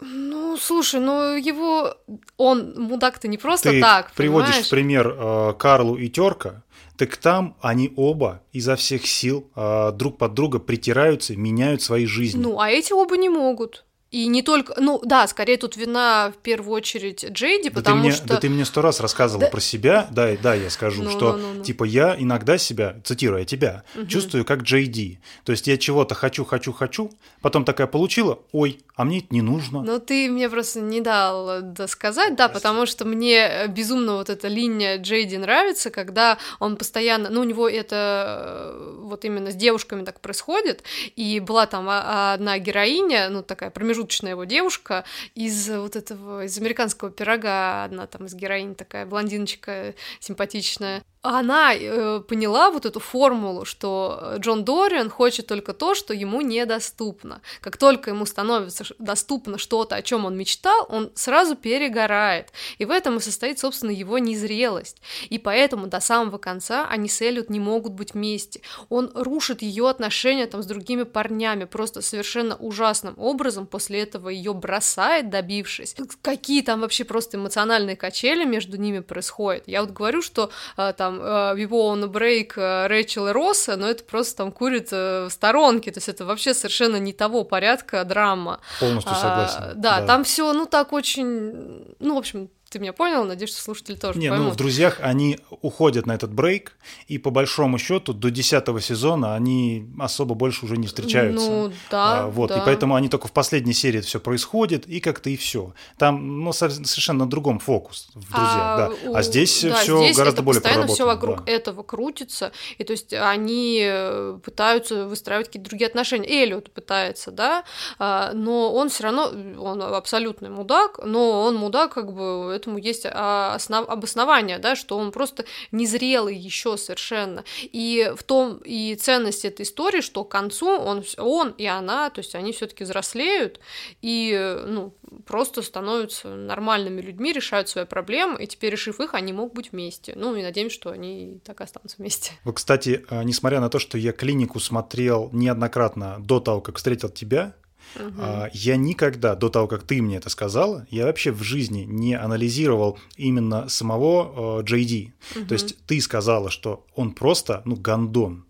[0.02, 1.96] Ну, слушай, ну его...
[2.38, 4.68] Он мудак-то не просто Ты так, приводишь понимаешь?
[4.68, 6.64] в пример э, Карлу и Терка,
[6.98, 12.42] так там они оба изо всех сил э, друг под друга притираются, меняют свои жизни.
[12.42, 13.86] Ну, а эти оба не могут.
[14.12, 18.12] И не только, ну да, скорее тут вина в первую очередь Джейди, Да потому мне,
[18.12, 21.12] что да ты мне сто раз рассказывала Да- про себя, да, да, я скажу, Ну,
[21.12, 21.64] что ну, ну, ну.
[21.64, 25.22] типа я иногда себя, цитируя тебя, чувствую как Джейди.
[25.46, 29.44] То есть я чего-то хочу, хочу, хочу, потом такая получила, ой, а мне это не
[29.44, 29.84] нужно.
[29.84, 34.48] Ну, ты мне просто не дал досказать, да, потому что мне э, безумно вот эта
[34.48, 40.04] линия Джейди нравится, когда он постоянно, ну, у него это э, вот именно с девушками
[40.04, 40.82] так происходит,
[41.16, 43.99] и была там а- одна героиня, ну, такая промежуточная
[44.30, 45.04] его девушка
[45.36, 52.22] из вот этого, из американского пирога, одна там из героинь такая блондиночка симпатичная, она э,
[52.22, 57.42] поняла вот эту формулу, что Джон Дориан хочет только то, что ему недоступно.
[57.60, 62.54] Как только ему становится доступно что-то, о чем он мечтал, он сразу перегорает.
[62.78, 65.02] И в этом и состоит, собственно, его незрелость.
[65.30, 68.62] И поэтому до самого конца они с Эллиот не могут быть вместе.
[68.88, 73.68] Он рушит ее отношения там с другими парнями просто совершенно ужасным образом.
[73.68, 75.98] После этого ее бросает, добившись.
[76.22, 79.68] Какие там вообще просто эмоциональные качели между ними происходят.
[79.68, 83.90] Я вот говорю, что э, там э, We Won't Break э, Рэйчел и Росса, но
[83.90, 88.60] это просто там курит в сторонке, то есть это вообще совершенно не того порядка драма.
[88.80, 89.82] Полностью А, согласен.
[89.82, 93.24] да, там все, ну так очень, ну в общем, Ты меня понял?
[93.26, 94.48] Надеюсь, что слушатели тоже Не, поймут.
[94.48, 96.74] ну в «Друзьях» они уходят на этот брейк,
[97.08, 101.50] и по большому счету до десятого сезона они особо больше уже не встречаются.
[101.50, 102.60] Ну, да, А, вот, да.
[102.60, 105.74] и поэтому они только в последней серии это все происходит, и как-то и все.
[105.98, 108.92] Там, ну, со- совершенно на другом фокус в «Друзьях», да.
[109.10, 111.52] у- А здесь да, все здесь гораздо это более постоянно все вокруг да.
[111.52, 116.30] этого крутится, и то есть они э, пытаются выстраивать какие-то другие отношения.
[116.30, 117.64] Эллиот пытается, да,
[117.98, 123.06] а, но он все равно, он абсолютный мудак, но он мудак, как бы этому есть
[123.06, 127.44] а, основ- обоснование, да, что он просто незрелый еще совершенно.
[127.62, 132.20] И в том и ценность этой истории, что к концу он, он и она, то
[132.20, 133.60] есть они все-таки взрослеют
[134.02, 134.94] и ну,
[135.26, 140.14] просто становятся нормальными людьми, решают свои проблемы, и теперь, решив их, они могут быть вместе.
[140.16, 142.34] Ну, и надеемся, что они так останутся вместе.
[142.44, 147.10] Вот, кстати, э, несмотря на то, что я клинику смотрел неоднократно до того, как встретил
[147.10, 147.56] тебя,
[147.96, 152.14] а, я никогда, до того, как ты мне это сказала, я вообще в жизни не
[152.14, 155.14] анализировал именно самого э, Джей Ди.
[155.48, 158.46] То есть ты сказала, что он просто, ну, гондон.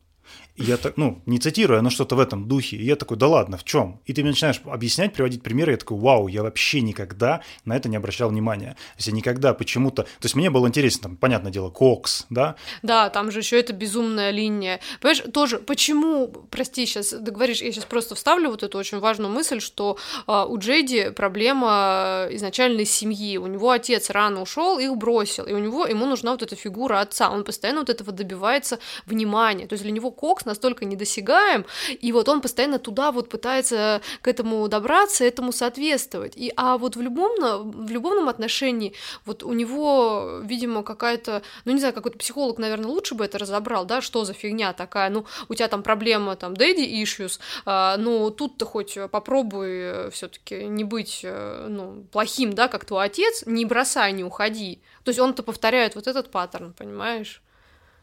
[0.60, 2.76] Я так, ну, не цитируя, но что-то в этом духе.
[2.76, 4.02] И я такой, да ладно, в чем?
[4.06, 7.88] И ты мне начинаешь объяснять, приводить примеры, я такой, вау, я вообще никогда на это
[7.88, 8.72] не обращал внимания.
[8.72, 10.04] То есть я никогда почему-то...
[10.04, 13.72] То есть мне было интересно, там, понятное дело, Кокс, да, Да, там же еще эта
[13.72, 14.82] безумная линия.
[15.00, 19.62] Понимаешь, тоже, почему, прости, сейчас договоришь, я сейчас просто вставлю вот эту очень важную мысль,
[19.62, 23.38] что а, у Джейди проблема изначальной семьи.
[23.38, 27.00] У него отец рано ушел, их бросил, и у него ему нужна вот эта фигура
[27.00, 27.30] отца.
[27.30, 29.68] Он постоянно вот этого добивается внимания.
[29.68, 34.28] То есть для него Кокс настолько недосягаем, и вот он постоянно туда вот пытается к
[34.28, 36.34] этому добраться, этому соответствовать.
[36.36, 38.94] И, а вот в, любовно, в любовном отношении
[39.26, 43.86] вот у него, видимо, какая-то, ну не знаю, какой-то психолог, наверное, лучше бы это разобрал,
[43.86, 48.30] да, что за фигня такая, ну у тебя там проблема, там, daddy issues, а, ну
[48.32, 54.12] тут-то хоть попробуй все-таки не быть, э, ну, плохим, да, как твой отец, не бросай,
[54.14, 54.82] не уходи.
[55.04, 57.42] То есть он-то повторяет вот этот паттерн, понимаешь?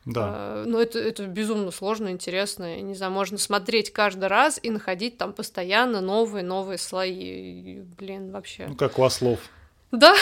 [0.06, 0.22] Да.
[0.24, 2.80] А, Ну, это, это безумно сложно, интересно.
[2.80, 7.12] Не знаю, можно смотреть каждый раз и находить там постоянно новые, новые слои.
[7.12, 8.66] И, блин, вообще.
[8.68, 9.40] Ну, как у ослов,
[9.92, 10.14] Да,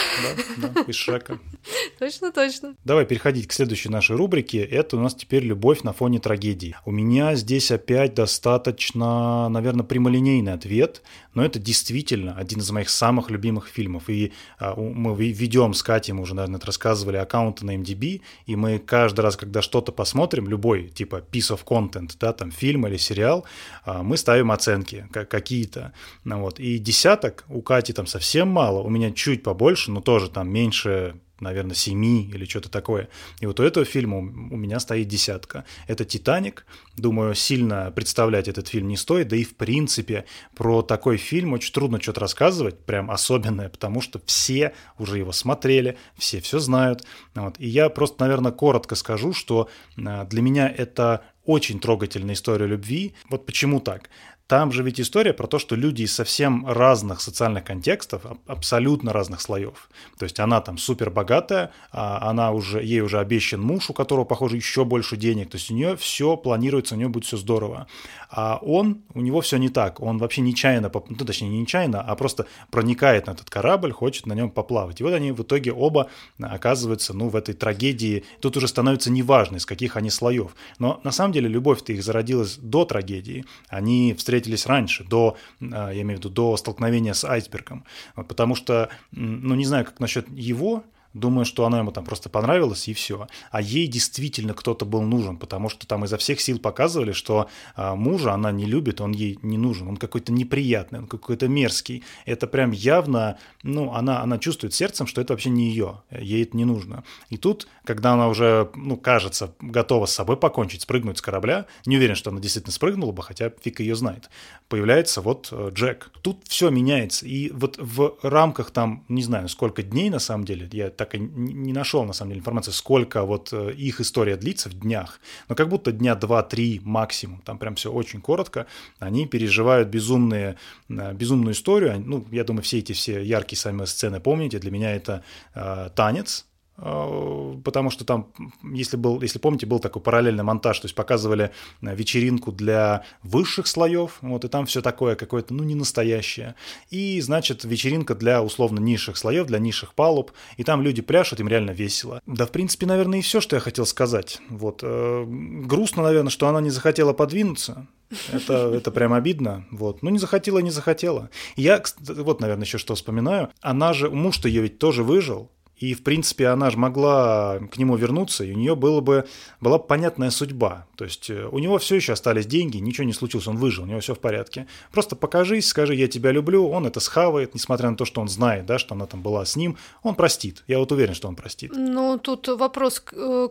[0.59, 1.39] да, да, из Шрека.
[1.99, 2.75] точно, точно.
[2.85, 4.63] Давай переходить к следующей нашей рубрике.
[4.63, 6.77] Это у нас теперь любовь на фоне трагедии.
[6.85, 13.31] У меня здесь опять достаточно, наверное, прямолинейный ответ, но это действительно один из моих самых
[13.31, 14.11] любимых фильмов.
[14.11, 18.57] И а, мы ведем с Катей, мы уже, наверное, это рассказывали, аккаунты на MDB, и
[18.57, 22.99] мы каждый раз, когда что-то посмотрим, любой типа piece of content, да, там фильм или
[22.99, 23.47] сериал,
[23.85, 25.93] а, мы ставим оценки ка- какие-то.
[26.25, 26.61] Ну, вот.
[26.61, 31.15] И десяток у Кати там совсем мало, у меня чуть побольше, но тоже там меньше
[31.41, 33.09] наверное, семи или что-то такое.
[33.41, 35.65] И вот у этого фильма у меня стоит десятка.
[35.87, 36.65] Это «Титаник».
[36.97, 39.29] Думаю, сильно представлять этот фильм не стоит.
[39.29, 44.21] Да и, в принципе, про такой фильм очень трудно что-то рассказывать, прям особенное, потому что
[44.27, 47.05] все уже его смотрели, все все знают.
[47.35, 47.57] Вот.
[47.59, 53.15] И я просто, наверное, коротко скажу, что а, для меня это очень трогательная история любви.
[53.29, 54.09] Вот почему так?
[54.47, 59.13] Там же ведь история про то, что люди из совсем разных социальных контекстов, аб- абсолютно
[59.13, 59.89] разных слоев.
[60.19, 64.27] То есть она там супер богатая, а она уже, ей уже обещан муж, у которого,
[64.27, 65.49] похоже, еще больше денег.
[65.49, 67.87] То есть у нее все планируется, у нее будет все здорово.
[68.29, 70.01] А он, у него все не так.
[70.01, 74.35] Он вообще нечаянно, ну точнее не нечаянно, а просто проникает на этот корабль, хочет на
[74.35, 75.01] нем поплавать.
[75.01, 78.25] И вот они в итоге оба оказываются, ну, в этой трагедии.
[78.41, 80.55] Тут уже становится неважно, из каких они слоев.
[80.79, 83.47] Но на самом деле любовь-то их зародилась до трагедии.
[83.69, 84.34] Они встретились
[84.67, 87.85] раньше, до, э, я имею в виду, до столкновения с айсбергом.
[88.15, 90.85] Потому что, ну, не знаю, как насчет его,
[91.15, 93.29] Думаю, что она ему там просто понравилась и все.
[93.53, 97.95] А ей действительно кто-то был нужен, потому что там изо всех сил показывали, что а,
[97.95, 102.03] мужа она не любит, он ей не нужен, он какой-то неприятный, он какой-то мерзкий.
[102.27, 106.57] Это прям явно, ну, она, она чувствует сердцем, что это вообще не ее, ей это
[106.57, 107.05] не нужно.
[107.31, 111.97] И тут, когда она уже, ну, кажется, готова с собой покончить, спрыгнуть с корабля, не
[111.97, 114.31] уверен, что она действительно спрыгнула бы, хотя фиг ее знает,
[114.69, 116.11] появляется вот э, Джек.
[116.23, 120.69] Тут все меняется, и вот в рамках там, не знаю, сколько дней на самом деле,
[120.73, 124.69] я так и не нашел на самом деле информации, сколько вот э, их история длится
[124.69, 128.67] в днях, но как будто дня два-три максимум, там прям все очень коротко,
[129.01, 130.57] они переживают безумные,
[130.89, 134.95] э, безумную историю, ну, я думаю, все эти все яркие сами сцены помните, для меня
[134.95, 138.33] это э, танец, потому что там,
[138.63, 141.51] если, был, если помните, был такой параллельный монтаж, то есть показывали
[141.83, 146.57] э, вечеринку для высших слоев, вот, и там все такое какое-то, ну, не настоящее.
[146.91, 151.49] И, значит, вечеринка для условно низших слоев, для низших палуб, и там люди пляшут, им
[151.49, 152.21] реально весело.
[152.27, 154.41] Да, в принципе, наверное, и все, что я хотел сказать.
[154.49, 154.81] Вот.
[154.83, 157.87] э, Грустно, наверное, что она не захотела подвинуться,
[158.33, 159.65] это, это прям обидно.
[159.71, 160.03] Вот.
[160.03, 161.31] Ну, не захотела, не захотела.
[161.57, 163.51] Я, вот, наверное, еще что вспоминаю.
[163.61, 165.51] Она же, муж-то ее ведь тоже выжил.
[165.85, 169.27] И, в принципе, она же могла к нему вернуться, и у нее было бы,
[169.61, 170.87] была бы понятная судьба.
[170.97, 173.87] То есть э, у него все еще остались деньги, ничего не случилось, он выжил, у
[173.87, 174.67] него все в порядке.
[174.93, 178.65] Просто покажись, скажи, я тебя люблю, он это схавает, несмотря на то, что он знает,
[178.65, 180.65] да, что она там была с ним, он простит.
[180.67, 181.73] Я вот уверен, что он простит.
[181.75, 183.49] Ну, тут вопрос э,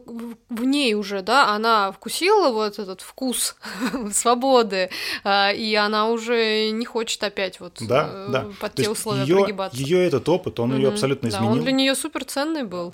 [0.49, 3.55] в ней уже, да, она вкусила вот этот вкус
[4.11, 4.89] свободы,
[5.23, 8.47] э, и она уже не хочет опять вот да, э, да.
[8.59, 9.77] под То те условия ее, прогибаться.
[9.77, 11.53] Ее этот опыт, он ее абсолютно да, изменил.
[11.53, 12.93] он для нее супер ценный был.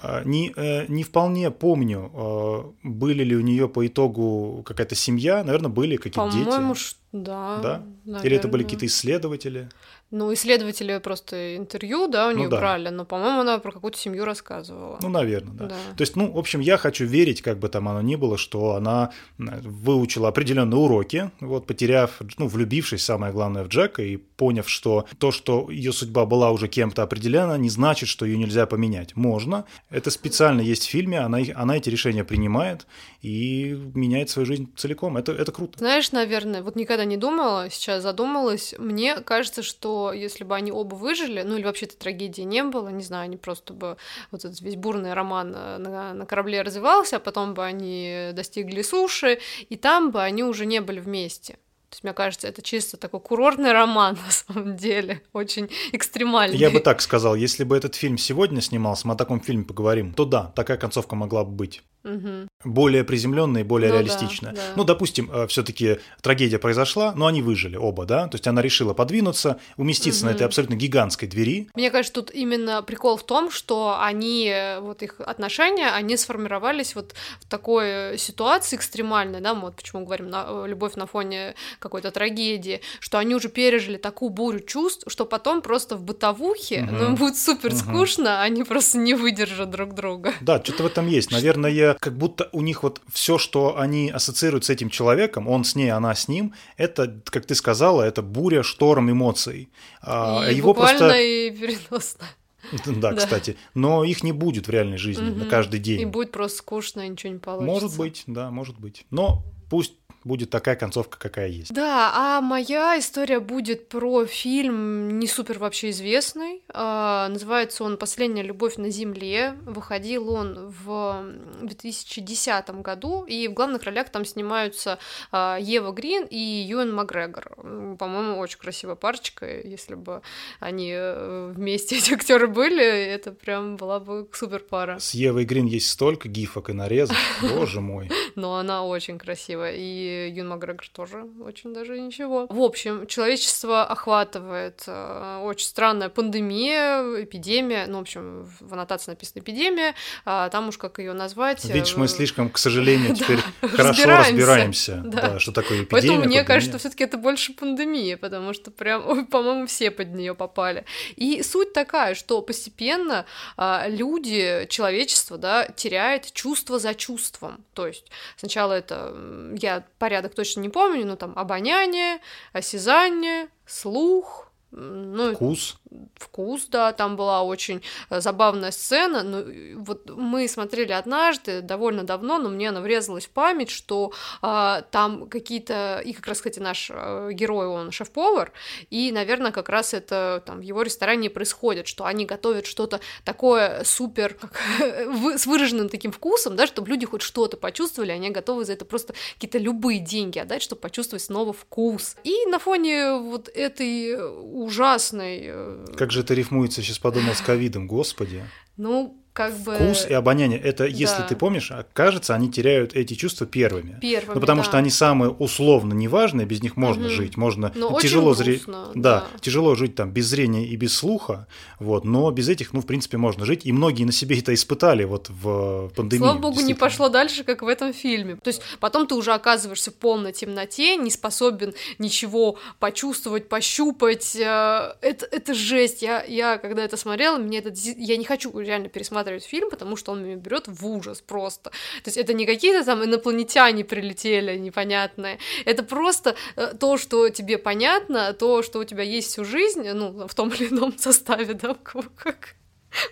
[0.00, 5.42] А, Не, э, не вполне помню, э, были ли у нее по итогу какая-то семья,
[5.44, 6.44] наверное, были какие-то дети.
[6.44, 6.74] По-моему,
[7.12, 7.58] да.
[7.62, 7.82] Да?
[8.22, 8.64] Или это были наверное.
[8.64, 9.68] какие-то исследователи?
[10.10, 12.56] Ну, исследователи просто интервью, да, у Ну нее да.
[12.56, 14.98] брали, но, по-моему, она про какую-то семью рассказывала.
[15.02, 15.66] Ну, наверное, да.
[15.66, 15.74] Да.
[15.96, 18.74] То есть, ну, в общем, я хочу верить, как бы там оно ни было, что
[18.74, 25.06] она выучила определенные уроки, вот, потеряв, ну, влюбившись, самое главное, в Джека и поняв, что
[25.18, 29.14] то, что ее судьба была уже кем-то определена, не значит, что ее нельзя поменять.
[29.14, 29.66] Можно.
[29.90, 32.86] Это специально есть в фильме, она, она эти решения принимает
[33.20, 35.18] и меняет свою жизнь целиком.
[35.18, 35.78] Это, это круто.
[35.78, 38.74] Знаешь, наверное, вот никогда не думала, сейчас задумалась.
[38.78, 43.04] Мне кажется, что если бы они оба выжили, ну или вообще-то трагедии не было, не
[43.04, 43.96] знаю, они просто бы
[44.30, 48.82] вот этот весь бурный роман э, на, на корабле развивался, а потом бы они достигли
[48.82, 51.58] суши, и там бы они уже не были вместе.
[51.90, 56.56] То есть, мне кажется, это чисто такой курортный роман на самом деле, очень экстремальный.
[56.56, 60.12] Я бы так сказал, если бы этот фильм сегодня снимался, мы о таком фильме поговорим,
[60.12, 61.82] то да, такая концовка могла бы быть.
[62.08, 62.48] Мгм.
[62.64, 64.52] более приземленная и более Ну да, реалистичная.
[64.52, 64.60] да.
[64.76, 69.58] Ну, допустим, все-таки трагедия произошла, но они выжили оба, да, то есть она решила подвинуться,
[69.76, 71.68] уместиться на этой абсолютно гигантской двери.
[71.74, 76.94] Мне кажется, тут именно прикол в том, что они, э, вот их отношения, они сформировались
[76.94, 81.06] вот в такой э, ситуации экстремальной, да, мы вот почему говорим на, э, любовь на
[81.06, 86.82] фоне какой-то трагедии, что они уже пережили такую бурю чувств, что потом просто в бытовухе,
[86.82, 86.96] Мгм.
[86.98, 87.78] ну, будет супер Мгм.
[87.78, 90.32] скучно, они просто не выдержат друг друга.
[90.40, 91.30] Да, что-то в этом есть.
[91.30, 95.74] Наверное, как будто у них вот все, что они ассоциируют с этим человеком, он с
[95.74, 99.68] ней, она с ним, это, как ты сказала, это буря, шторм эмоций.
[100.02, 101.20] А, и его буквально просто...
[101.20, 102.24] и переносно.
[102.86, 103.14] Да, Да.
[103.14, 103.56] кстати.
[103.74, 106.08] Но их не будет в реальной жизни на каждый И день.
[106.08, 107.66] будет просто скучно, и ничего не получится.
[107.72, 109.06] Может быть, да, может быть.
[109.10, 111.72] Но пусть будет такая концовка, какая есть.
[111.72, 116.62] Да, а моя история будет про фильм не супер вообще известный.
[116.68, 119.54] А, называется он «Последняя любовь на земле».
[119.64, 121.24] Выходил он в
[121.62, 124.98] 2010 году, и в главных ролях там снимаются
[125.30, 127.56] а, Ева Грин и Юэн Макгрегор.
[127.98, 129.46] По-моему, очень красивая парочка.
[129.60, 130.22] Если бы
[130.60, 134.98] они э, вместе, эти актеры были, это прям была бы супер пара.
[134.98, 137.16] С Евой Грин есть столько гифок и нарезок.
[137.42, 138.10] Боже мой.
[138.34, 139.74] но она очень красивая.
[139.76, 142.46] И Юн Макгрегор тоже очень даже ничего.
[142.48, 147.86] В общем, человечество охватывает э, очень странная пандемия, эпидемия.
[147.86, 149.94] Ну, в общем, в аннотации написано эпидемия.
[150.24, 151.64] а там уж как ее назвать.
[151.64, 155.02] Видишь, э, мы слишком, к сожалению, теперь хорошо разбираемся.
[155.38, 155.88] что такое эпидемия.
[155.90, 160.34] Поэтому мне кажется, что все-таки это больше пандемия, потому что прям, по-моему, все под нее
[160.34, 160.84] попали.
[161.16, 167.64] И суть такая, что постепенно а, люди, человечество, да, теряет чувство за чувством.
[167.74, 169.14] То есть сначала это,
[169.60, 172.20] я порядок точно не помню, но там обоняние,
[172.52, 175.78] осязание, слух, ну, Вкус.
[176.16, 182.04] Вкус, да, там была очень э, забавная сцена, но э, вот мы смотрели однажды, довольно
[182.04, 186.58] давно, но мне она врезалась в память, что а, там какие-то, и как раз, кстати,
[186.58, 188.52] наш э, герой, он шеф-повар,
[188.90, 193.84] и, наверное, как раз это там в его ресторане происходит, что они готовят что-то такое
[193.84, 194.60] супер, как,
[195.38, 199.14] с выраженным таким вкусом, да, чтобы люди хоть что-то почувствовали, они готовы за это просто
[199.34, 202.16] какие-то любые деньги отдать, чтобы почувствовать снова вкус.
[202.24, 207.40] И на фоне вот этой э, ужасной э, Как же это рифмуется, сейчас подумал, с
[207.40, 208.44] ковидом, господи.
[208.76, 209.76] ну, как бы...
[209.76, 211.28] Вкус и обоняние, это, если да.
[211.28, 213.96] ты помнишь, а, кажется, они теряют эти чувства первыми.
[214.00, 214.64] Первыми, Ну, потому да.
[214.68, 217.10] что они самые условно неважные, без них можно Мгм.
[217.10, 219.38] жить, можно Но ну, тяжело грустно, да, да.
[219.40, 221.46] тяжело жить там без зрения и без слуха,
[221.78, 225.04] вот, но без этих, ну, в принципе, можно жить, и многие на себе это испытали
[225.04, 226.24] вот в пандемии.
[226.24, 228.34] Слава богу, не пошло дальше, как в этом фильме.
[228.42, 234.34] То есть потом ты уже оказываешься в полной темноте, не способен ничего почувствовать, пощупать.
[234.34, 236.02] э, Это, это жесть.
[236.02, 240.12] Я, я, когда это смотрела, мне это, я не хочу реально пересматривать фильм, потому что
[240.12, 241.70] он меня берет в ужас просто.
[241.70, 245.38] То есть это не какие-то там инопланетяне прилетели непонятные.
[245.64, 250.26] Это просто э, то, что тебе понятно, то, что у тебя есть всю жизнь, ну,
[250.26, 251.74] в том или ином составе, да,
[252.16, 252.56] как.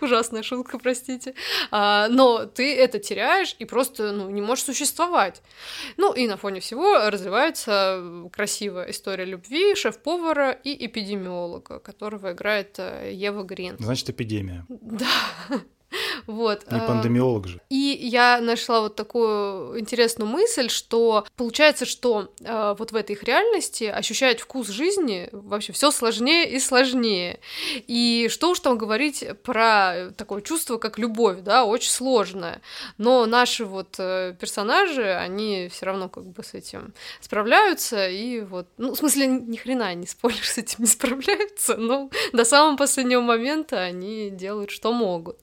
[0.00, 1.34] Ужасная шутка, простите.
[1.70, 5.42] А, но ты это теряешь и просто ну, не можешь существовать.
[5.96, 13.12] Ну и на фоне всего развивается красивая история любви шеф-повара и эпидемиолога, которого играет э,
[13.12, 13.76] Ева Грин.
[13.78, 14.64] Значит, эпидемия.
[14.68, 15.06] Да.
[16.26, 16.70] Вот.
[16.70, 17.60] Не а, пандемиолог же.
[17.70, 23.22] И я нашла вот такую интересную мысль, что получается, что э, вот в этой их
[23.22, 27.40] реальности ощущать вкус жизни вообще все сложнее и сложнее.
[27.86, 32.60] И что уж там говорить про такое чувство, как любовь, да, очень сложное.
[32.98, 38.68] Но наши вот э, персонажи, они все равно как бы с этим справляются, и вот,
[38.78, 43.20] ну, в смысле, ни хрена не спойлер с этим не справляются, но до самого последнего
[43.20, 45.38] момента они делают, что могут.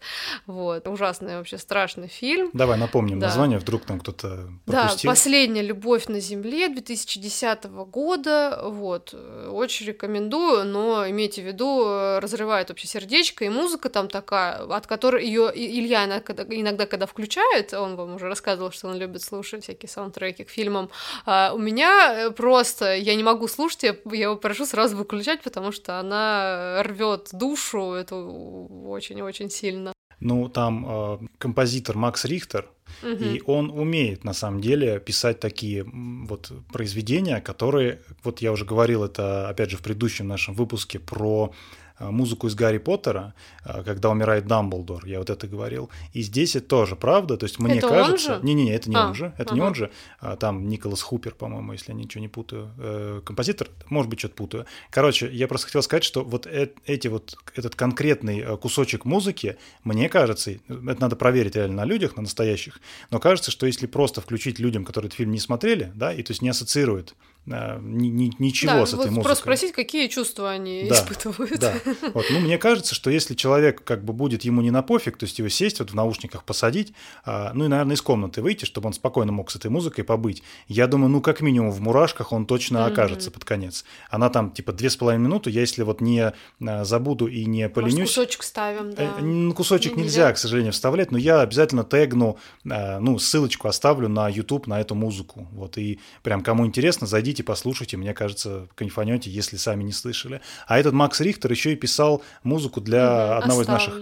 [0.46, 2.50] Вот, ужасный вообще страшный фильм.
[2.54, 3.28] Давай напомним Да.
[3.28, 5.10] название, вдруг там кто-то Да, пропустил.
[5.10, 9.14] «Последняя любовь на земле» 2010 года, вот,
[9.50, 11.86] очень рекомендую, но имейте в виду,
[12.20, 17.96] разрывает вообще сердечко, и музыка там такая, от которой ее Илья иногда, когда включает, он
[17.96, 20.90] вам уже рассказывал, что он любит слушать всякие саундтреки к фильмам,
[21.26, 25.42] а у меня э, просто, я не могу слушать, я, я его прошу сразу выключать,
[25.42, 29.93] потому что она рвет душу, это очень-очень сильно.
[30.24, 32.70] Ну, там э, композитор Макс Рихтер,
[33.04, 39.04] и он умеет, на самом деле, писать такие вот произведения, которые, вот я уже говорил
[39.04, 41.54] это, опять же, в предыдущем нашем выпуске про
[42.12, 43.34] музыку из Гарри Поттера,
[43.66, 45.90] э, когда умирает Дамблдор, я вот это говорил.
[46.14, 48.36] И здесь это тоже правда, то есть мне Это кажется...
[48.36, 48.40] же?
[48.44, 49.68] Не-не-не, это не А, он же, это не ага.
[49.68, 54.10] он же, а, там Николас Хупер, по-моему, если я ничего не путаю, э, композитор, может
[54.10, 54.66] быть, что-то путаю.
[54.90, 59.58] Короче, я просто хотел сказать, что вот э- эти вот, этот конкретный э, кусочек музыки,
[59.84, 62.80] мне кажется, это надо проверить реально на людях, на настоящих,
[63.12, 66.32] но кажется, что если просто включить людям, которые этот фильм не смотрели, да, и то
[66.32, 67.16] есть не ассоциируют
[67.48, 69.24] э, ни- ни- ничего да, с этой вот музыкой.
[69.24, 71.60] просто спросить, какие чувства они Да, испытывают.
[71.60, 71.74] Да.
[72.14, 75.26] Вот, ну, мне кажется, что если человек как бы будет ему не на пофиг, то
[75.26, 76.94] есть его сесть вот в наушниках посадить,
[77.26, 80.44] а, ну и, наверное, из комнаты выйти, чтобы он спокойно мог с этой музыкой побыть,
[80.68, 83.86] я думаю, ну, как минимум в мурашках он точно окажется под конец.
[84.10, 86.32] Она там, типа, две с половиной минуты, я если вот не
[86.66, 88.10] а, забуду и не Может, поленюсь...
[88.10, 89.04] кусочек ставим, да.
[89.04, 93.68] Э, ну, кусочек Ну, нельзя, к сожалению, вставлять, но я обязательно тегну, э, ну, ссылочку
[93.68, 95.48] оставлю на YouTube на эту музыку.
[95.54, 100.42] Вот, и прям кому интересно, зайдите, послушайте, мне кажется, кайфанете, если сами не слышали.
[100.68, 103.96] А этот Макс Рихтер еще и писал музыку для одного из наших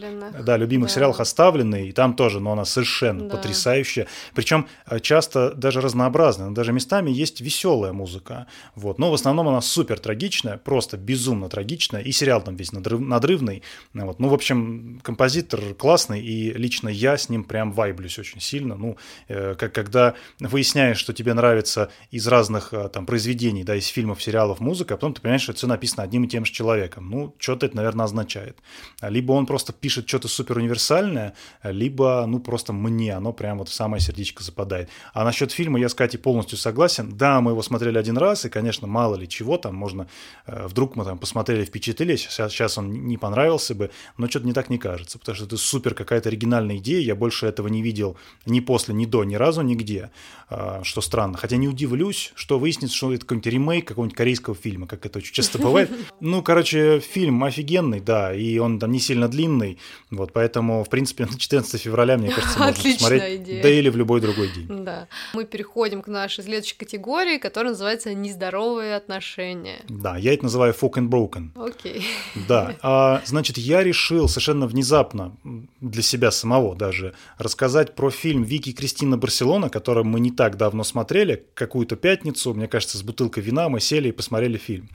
[0.43, 0.95] да, любимых Да.
[0.95, 3.37] сериалов «Оставленные», и там тоже, но она совершенно Да.
[3.37, 4.07] потрясающая.
[4.33, 8.47] Причем э, часто даже разнообразная, даже местами есть веселая музыка.
[8.75, 8.99] Вот.
[8.99, 13.61] Но в основном она супер трагичная, просто безумно трагичная, и сериал там весь надрыв- надрывный.
[13.93, 14.19] Вот.
[14.19, 18.75] Ну, в общем, композитор классный, и лично я с ним прям вайблюсь очень сильно.
[18.75, 23.20] Ну, э, как, когда выясняешь, что тебе нравится из разных э, там произведений,
[23.63, 26.27] да, из фильмов, сериалов музыка, а потом ты понимаешь, что это все написано одним и
[26.27, 27.09] тем же человеком.
[27.09, 28.57] Ну, что-то это, наверное, означает.
[29.01, 33.73] Либо он просто пишет что-то супер универсальное, либо, ну, просто мне оно прям вот в
[33.73, 34.89] самое сердечко западает.
[35.13, 37.15] А насчет фильма я с Катей полностью согласен.
[37.15, 40.07] Да, мы его смотрели один раз, и, конечно, мало ли чего там можно...
[40.45, 44.53] э, Вдруг мы там посмотрели, впечатлились, сейчас, сейчас он не понравился бы, но что-то не
[44.53, 48.17] так не кажется, потому что это супер какая-то оригинальная идея, я больше этого не видел
[48.45, 50.11] ни после, ни до, ни разу нигде,
[50.49, 51.37] а, что странно.
[51.37, 55.33] Хотя не удивлюсь, что выяснится, что это какой-нибудь ремейк какого-нибудь корейского фильма, как это очень
[55.33, 55.89] часто бывает.
[56.19, 59.79] Ну, короче, фильм офигенный, да, и он там не сильно длинный,
[60.11, 63.63] вот, поэтому, в принципе, на 14 февраля, мне кажется, можно посмотреть, идея.
[63.63, 64.83] да или в любой другой день.
[64.83, 65.07] Да.
[65.33, 69.83] Мы переходим к нашей следующей категории, которая называется «Нездоровые отношения».
[69.89, 71.49] Да, я это называю fuck and broken.
[71.55, 72.05] Окей.
[72.47, 75.35] Да, а, значит, я решил совершенно внезапно
[75.79, 80.83] для себя самого даже рассказать про фильм Вики Кристина Барселона, который мы не так давно
[80.83, 84.89] смотрели, какую-то пятницу, мне кажется, с бутылкой вина мы сели и посмотрели фильм.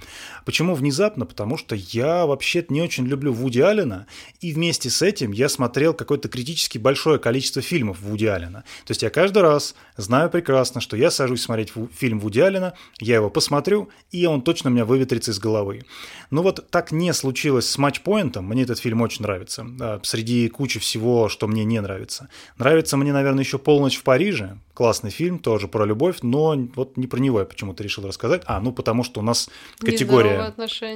[0.44, 1.26] Почему внезапно?
[1.26, 4.07] Потому что я вообще не очень люблю Вуди Аллена,
[4.40, 8.64] и вместе с этим я смотрел какое-то критически большое количество фильмов Вуди Аллена.
[8.86, 13.16] То есть я каждый раз знаю прекрасно, что я сажусь смотреть фильм Вуди Аллена, я
[13.16, 15.84] его посмотрю, и он точно меня выветрится из головы.
[16.30, 18.46] Ну вот так не случилось с матчпоинтом.
[18.46, 19.66] Мне этот фильм очень нравится.
[19.80, 22.28] А, Среди кучи всего, что мне не нравится.
[22.59, 24.59] Нравится мне, наверное, еще «Полночь в Париже».
[24.77, 28.43] Классный фильм, тоже про любовь, но вот не про него я почему-то решил рассказать.
[28.45, 29.49] А, ну потому что у нас
[29.79, 30.37] категория,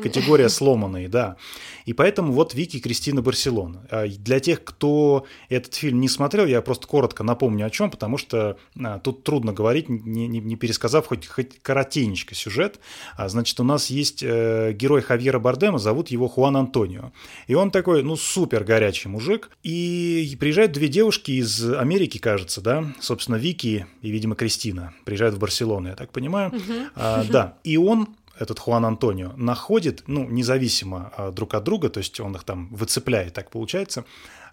[0.02, 1.36] категория сломанные, да.
[1.86, 3.86] И поэтому вот Вики Кристина Барселона.
[3.90, 8.18] А Для тех, кто этот фильм не смотрел, я просто коротко напомню о чем, потому
[8.18, 12.80] что а, тут трудно говорить, не, не- не пересказав хоть, хоть коротенечко сюжет.
[13.16, 17.12] А, значит, у нас есть э, герой Хавьера Бардема, зовут его Хуан Антонио.
[17.46, 19.48] И он такой, ну, супер горячий мужик.
[19.62, 25.38] И приезжают две девушки из Америки, кажется, да, собственно, Вики и, видимо, Кристина приезжают в
[25.38, 26.52] Барселону, я так понимаю.
[26.94, 28.08] А, да, и он
[28.40, 32.68] этот Хуан Антонио, находит, ну, независимо а, друг от друга, то есть он их там
[32.74, 34.04] выцепляет, так получается,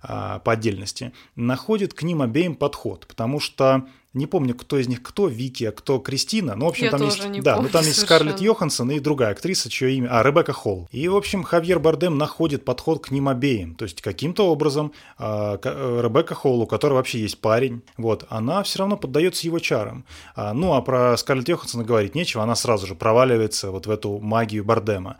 [0.01, 3.88] а, по отдельности, находит к ним обеим подход, потому что
[4.18, 6.55] не помню, кто из них кто, Вики, а кто Кристина.
[6.55, 7.22] Ну, в общем, Я там есть.
[7.41, 8.20] да, помню ну там есть совершенно.
[8.20, 10.09] Скарлетт Йоханссон и другая актриса, чье имя.
[10.11, 10.88] А, Ребекка Холл.
[10.91, 13.76] И, в общем, Хавьер Бардем находит подход к ним обеим.
[13.76, 18.63] То есть, каким-то образом а, э, Ребекка Холл, у которой вообще есть парень, вот, она
[18.63, 20.05] все равно поддается его чарам.
[20.36, 24.20] А, ну, а про Скарлетт Йоханссон говорить нечего, она сразу же проваливается вот в эту
[24.20, 25.18] магию Бардема.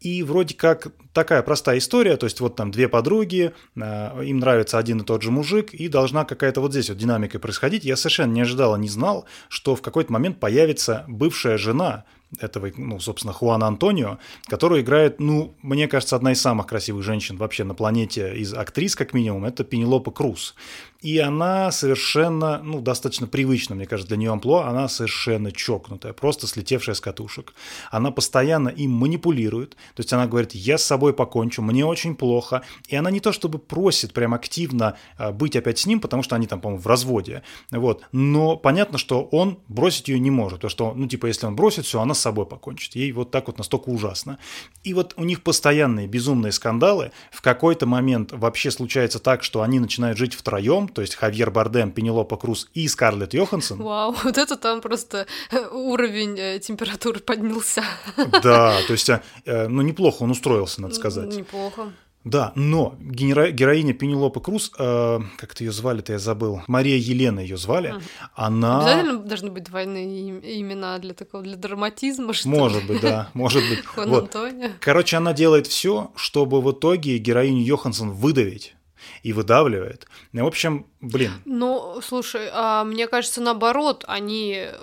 [0.00, 4.78] И вроде как такая простая история, то есть вот там две подруги, э, им нравится
[4.78, 7.84] один и тот же мужик, и должна какая-то вот здесь вот динамика происходить.
[7.84, 12.04] Я совершенно не ожидал, не знал, что в какой-то момент появится бывшая жена
[12.38, 17.36] этого, ну, собственно, Хуана Антонио, которую играет, ну, мне кажется, одна из самых красивых женщин
[17.36, 20.54] вообще на планете из актрис, как минимум, это Пенелопа Круз.
[21.00, 26.48] И она совершенно, ну, достаточно привычно, мне кажется, для нее амплуа, она совершенно чокнутая, просто
[26.48, 27.54] слетевшая с катушек.
[27.92, 32.62] Она постоянно им манипулирует, то есть она говорит, я с собой покончу, мне очень плохо,
[32.88, 36.34] и она не то чтобы просит прям активно а, быть опять с ним, потому что
[36.34, 40.68] они там, по-моему, в разводе, вот, но понятно, что он бросить ее не может, то
[40.68, 43.58] что, ну, типа, если он бросит все, она с собой покончит, ей вот так вот
[43.58, 44.38] настолько ужасно.
[44.82, 49.78] И вот у них постоянные безумные скандалы, в какой-то момент вообще случается так, что они
[49.78, 54.56] начинают жить втроем, то есть Хавьер Бардем, Пенелопа Круз и Скарлетт Йоханссон, Вау, вот это
[54.56, 57.82] там просто э, уровень э, температуры поднялся.
[58.42, 61.34] да, то есть, э, ну, неплохо он устроился, надо сказать.
[61.34, 61.92] Неплохо.
[62.24, 67.40] Да, но генера- героиня Пенелопа Круз, э, как это ее звали-то, я забыл, Мария Елена
[67.40, 67.94] ее звали,
[68.34, 68.80] она...
[68.80, 72.48] Обязательно должны быть двойные им- имена для такого, для драматизма, что?
[72.48, 73.80] Может быть, да, может быть.
[73.96, 74.36] Вот.
[74.80, 78.74] Короче, она делает все, чтобы в итоге героиню Йоханссон выдавить
[79.22, 80.06] и выдавливает.
[80.32, 84.74] И, в общем, блин, Ну, слушай, а мне кажется, наоборот, они э,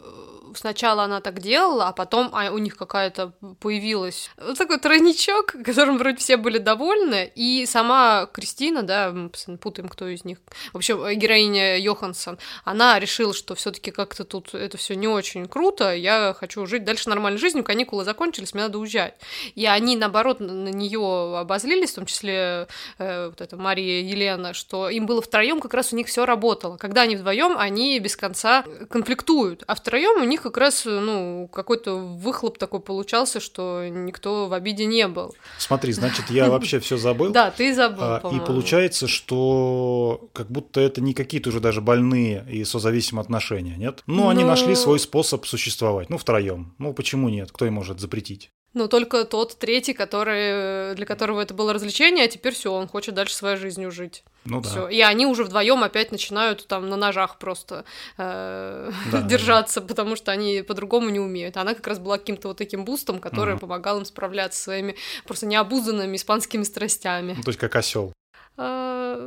[0.57, 5.97] сначала она так делала, а потом а, у них какая-то появилась вот такой тройничок, которым
[5.97, 9.13] вроде все были довольны, и сама Кристина, да,
[9.59, 10.39] путаем, кто из них,
[10.73, 15.47] в общем, э, героиня Йоханссон, она решила, что все-таки как-то тут это все не очень
[15.47, 19.15] круто, я хочу жить дальше нормальной жизнью, каникулы закончились, мне надо уезжать.
[19.55, 24.89] И они, наоборот, на нее обозлились, в том числе э, вот эта Мария Елена, что
[24.89, 26.77] им было втроем как раз у них все работало.
[26.77, 31.95] Когда они вдвоем, они без конца конфликтуют, а втроем у них как раз, ну, какой-то
[31.95, 35.35] выхлоп такой получался, что никто в обиде не был.
[35.57, 37.31] смотри, значит, я вообще все забыл.
[37.33, 42.45] Да, ты забыл, А, И получается, что как будто это не какие-то уже даже больные
[42.49, 44.03] и созависимые отношения, нет?
[44.05, 46.09] Ну, они Ну- нашли свой способ существовать.
[46.09, 46.75] Ну, втроем.
[46.77, 47.51] Ну, почему нет?
[47.51, 48.51] Кто им может запретить?
[48.73, 53.15] Ну, только тот третий, который, для которого это было развлечение, а теперь все, он хочет
[53.15, 54.23] дальше своей жизнью жить.
[54.45, 54.69] Ну да.
[54.69, 54.87] Всё.
[54.87, 57.83] И они уже вдвоем опять начинают там на ножах просто
[58.17, 61.57] э, Да, держаться, потому что они по-другому не умеют.
[61.57, 63.59] Она как раз была каким-то вот таким бустом, который Мгм.
[63.61, 67.33] помогал им справляться со своими просто необузданными испанскими страстями.
[67.37, 68.13] Ну, то есть как осел.
[68.57, 69.17] А,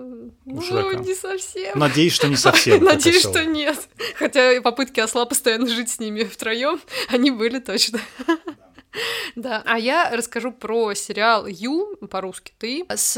[0.46, 0.96] ну, Шрека.
[0.96, 1.78] не совсем.
[1.78, 2.82] Надеюсь, что не совсем.
[2.84, 3.76] Надеюсь, что нет.
[4.14, 8.00] Хотя попытки осла постоянно жить с ними втроем, они были точно.
[9.36, 13.16] Да, а я расскажу про сериал Ю, по-русски ты, с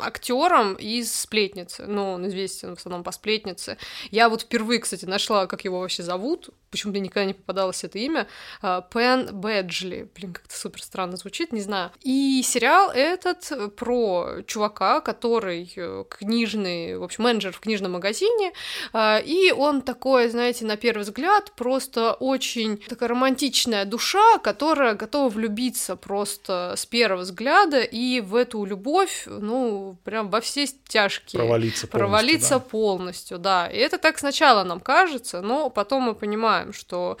[0.00, 1.86] актером из сплетницы.
[1.86, 3.78] Ну, он известен в основном по сплетнице.
[4.10, 6.50] Я вот впервые, кстати, нашла, как его вообще зовут.
[6.70, 8.26] Почему-то никогда не попадалось это имя.
[8.60, 10.08] А, Пен Бэджли.
[10.14, 11.92] Блин, как-то супер странно звучит, не знаю.
[12.02, 18.52] И сериал этот про чувака, который э, книжный, в общем, менеджер в книжном магазине,
[18.92, 25.28] а, и он такой, знаете, на первый взгляд, просто очень такая романтичная душа, которая готова
[25.28, 31.38] влюбиться просто с первого взгляда и в эту любовь, ну, прям во все тяжкие.
[31.40, 32.60] Провалиться полностью, Провалиться да.
[32.60, 33.66] полностью, да.
[33.68, 37.18] И это так сначала нам кажется, но потом мы понимаем, что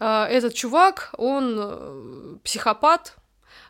[0.00, 3.14] э, этот чувак, он э, психопат,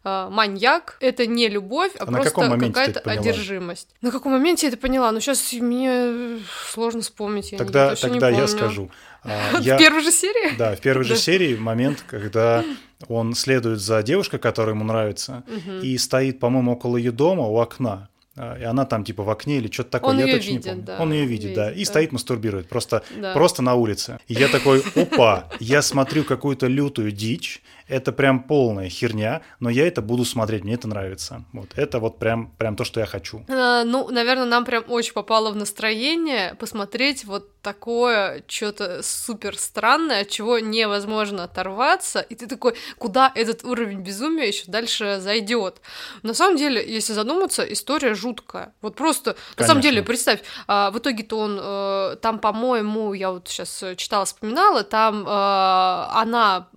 [0.05, 3.89] э, маньяк, это не любовь, а, А просто какая-то одержимость.
[4.03, 5.11] На каком моменте я это поняла?
[5.13, 6.39] Ну, сейчас мне э,
[6.71, 7.53] сложно вспомнить.
[7.53, 8.49] Я не- Тогда, не тогда я помню.
[8.49, 8.91] скажу.
[9.25, 10.57] А, я- В первой же серии?
[10.57, 12.65] Да, в первой же серии момент, когда
[13.07, 15.45] он следует за девушкой, которая ему нравится,
[15.83, 18.09] и стоит, по-моему, около ее дома у окна.
[18.41, 20.57] А, И она там типа в окне или что-то такое, Он я её точно не
[20.59, 20.85] видит, помню.
[20.87, 21.91] да, Он ее видит, да, и видит, да.
[21.93, 23.33] стоит мастурбирует, просто, Да.
[23.33, 24.19] просто на улице.
[24.29, 29.87] И я такой, опа, я смотрю какую-то лютую дичь, это прям полная херня, но я
[29.87, 31.45] это буду смотреть, мне это нравится.
[31.53, 33.45] Вот, это вот прям, прям то, что я хочу.
[33.49, 40.23] А, Ну, наверное, нам прям очень попало в настроение посмотреть вот такое что-то супер странное,
[40.23, 45.81] от чего невозможно оторваться, и ты такой, куда этот уровень безумия еще дальше зайдет.
[46.23, 48.75] На самом деле, если задуматься, история жуткая.
[48.81, 49.83] Вот просто, на самом Конечно.
[49.83, 55.27] деле, представь, а, в итоге-то он э, там, по-моему, я вот сейчас читала, вспоминала, там
[55.27, 56.69] э, она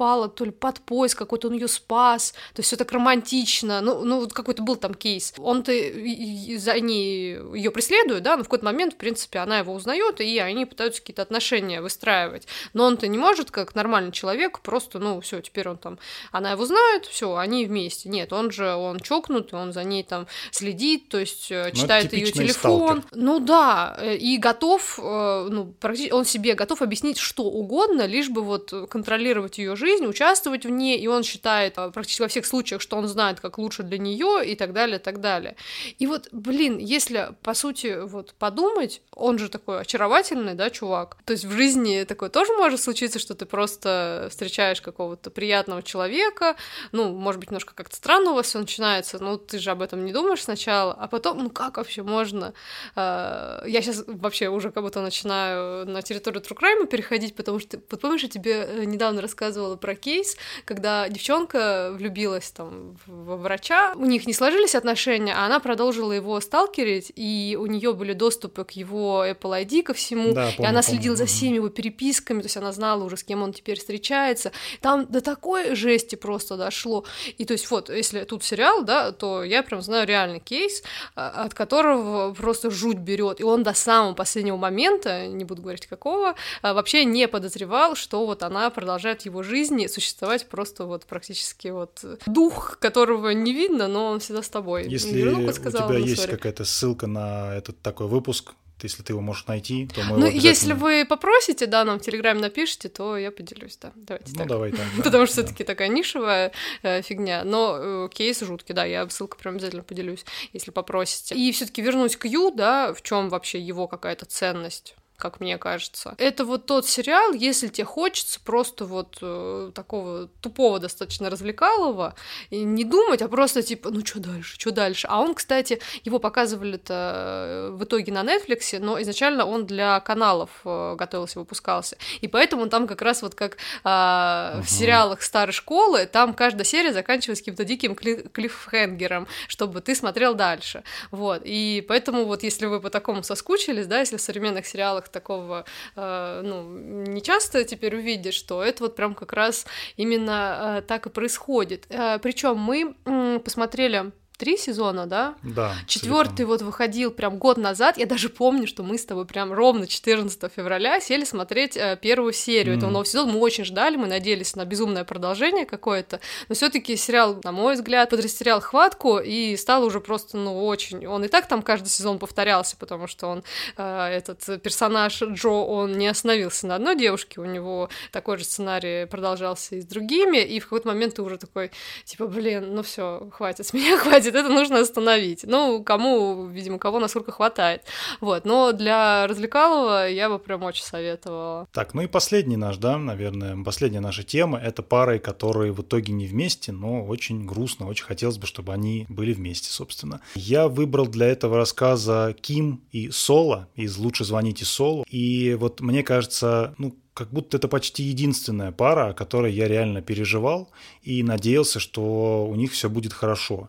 [0.00, 4.02] попала то ли под поезд какой-то, он ее спас, то есть все так романтично, ну,
[4.02, 5.34] ну вот какой-то был там кейс.
[5.36, 10.22] Он-то за ней ее преследует, да, но в какой-то момент, в принципе, она его узнает,
[10.22, 12.46] и они пытаются какие-то отношения выстраивать.
[12.72, 15.98] Но он-то не может, как нормальный человек, просто, ну, все, теперь он там,
[16.32, 18.08] она его знает, все, они вместе.
[18.08, 22.14] Нет, он же, он чокнутый, он за ней там следит, то есть э, ну, читает
[22.14, 23.02] ее телефон.
[23.02, 23.18] Сталкер.
[23.18, 28.30] Ну да, э, и готов, э, ну, практически, он себе готов объяснить что угодно, лишь
[28.30, 32.80] бы вот контролировать ее жизнь, участвовать в ней, и он считает практически во всех случаях,
[32.80, 35.56] что он знает, как лучше для нее и так далее, и так далее.
[35.98, 41.16] И вот, блин, если, по сути, вот подумать, он же такой очаровательный, да, чувак.
[41.24, 46.56] То есть в жизни такое тоже может случиться, что ты просто встречаешь какого-то приятного человека,
[46.92, 50.04] ну, может быть, немножко как-то странно у вас все начинается, но ты же об этом
[50.04, 52.54] не думаешь сначала, а потом, ну как вообще можно?
[52.94, 57.80] А, я сейчас вообще уже как будто начинаю на территорию True Crime переходить, потому что,
[57.90, 63.92] вот помнишь, я тебе э, недавно рассказывала про кейс, когда девчонка влюбилась там в врача,
[63.96, 68.64] у них не сложились отношения, а она продолжила его сталкерить, и у нее были доступы
[68.64, 71.16] к его Apple ID, ко всему, да, помню, и она следила помню.
[71.16, 74.52] за всеми его переписками, то есть она знала уже, с кем он теперь встречается.
[74.80, 77.04] Там до такой жести просто дошло.
[77.38, 80.82] И то есть вот, если тут сериал, да, то я прям знаю реальный кейс,
[81.14, 83.40] а, от которого просто жуть берет.
[83.40, 88.26] И он до самого последнего момента, не буду говорить какого, а, вообще не подозревал, что
[88.26, 94.06] вот она продолжает его жизни существовать просто вот практически вот дух, которого не видно, но
[94.06, 94.88] он всегда с тобой.
[94.88, 99.86] Если у тебя есть какая-то ссылка на этот такой выпуск, если ты его можешь найти,
[99.94, 100.48] то мы Ну, обязательно...
[100.48, 103.92] если вы попросите, да, нам в Телеграме напишите, то я поделюсь, да.
[103.94, 104.46] Давайте ну, так.
[104.46, 104.86] давай так.
[104.96, 105.42] Да, Потому что да.
[105.42, 106.52] все-таки такая нишевая
[106.82, 107.44] э, фигня.
[107.44, 111.34] Но э, кейс жуткий, да, я ссылку прям обязательно поделюсь, если попросите.
[111.34, 116.14] И все-таки вернусь к Ю, да, в чем вообще его какая-то ценность как мне кажется.
[116.18, 122.14] Это вот тот сериал, если тебе хочется просто вот э, такого тупого достаточно развлекалого,
[122.50, 125.06] и не думать, а просто типа, ну что дальше, что дальше.
[125.10, 130.50] А он, кстати, его показывали-то э, в итоге на Netflix, но изначально он для каналов
[130.64, 131.96] э, готовился, выпускался.
[132.20, 134.62] И поэтому там как раз вот как э, uh-huh.
[134.62, 140.34] в сериалах старой школы, там каждая серия заканчивалась каким-то диким кли- клиффхенгером, чтобы ты смотрел
[140.34, 140.82] дальше.
[141.10, 141.42] Вот.
[141.44, 145.64] И поэтому вот если вы по такому соскучились, да, если в современных сериалах такого,
[145.96, 146.62] э, ну,
[147.06, 151.86] не часто теперь увидишь, что это вот прям как раз именно э, так и происходит.
[151.88, 152.94] Э, Причем мы
[153.40, 155.34] посмотрели три сезона, да?
[155.42, 155.74] Да.
[155.86, 157.98] Четвертый вот выходил прям год назад.
[157.98, 162.32] Я даже помню, что мы с тобой прям ровно 14 февраля сели смотреть э, первую
[162.32, 162.78] серию mm.
[162.78, 163.32] этого нового сезона.
[163.32, 166.20] Мы очень ждали, мы надеялись на безумное продолжение какое-то.
[166.48, 171.06] Но все-таки сериал, на мой взгляд, подрастерял хватку и стал уже просто, ну, очень.
[171.06, 173.44] Он и так там каждый сезон повторялся, потому что он,
[173.76, 179.04] э, этот персонаж Джо, он не остановился на одной девушке, у него такой же сценарий
[179.04, 181.72] продолжался и с другими, и в какой-то момент ты уже такой,
[182.06, 185.44] типа, блин, ну все, хватит, с меня хватит будет, это нужно остановить.
[185.44, 187.82] Ну, кому, видимо, кого насколько хватает.
[188.20, 191.66] Вот, но для развлекалого я бы прям очень советовала.
[191.72, 196.12] Так, ну и последний наш, да, наверное, последняя наша тема— это пары, которые в итоге
[196.12, 200.20] не вместе, но очень грустно, очень хотелось бы, чтобы они были вместе, собственно.
[200.34, 205.04] Я выбрал для этого рассказа Ким и Соло из «Лучше звоните Соло».
[205.08, 210.00] И вот мне кажется, ну, как будто это почти единственная пара, о которой я реально
[210.00, 210.70] переживал
[211.02, 213.68] и надеялся, что у них все будет хорошо.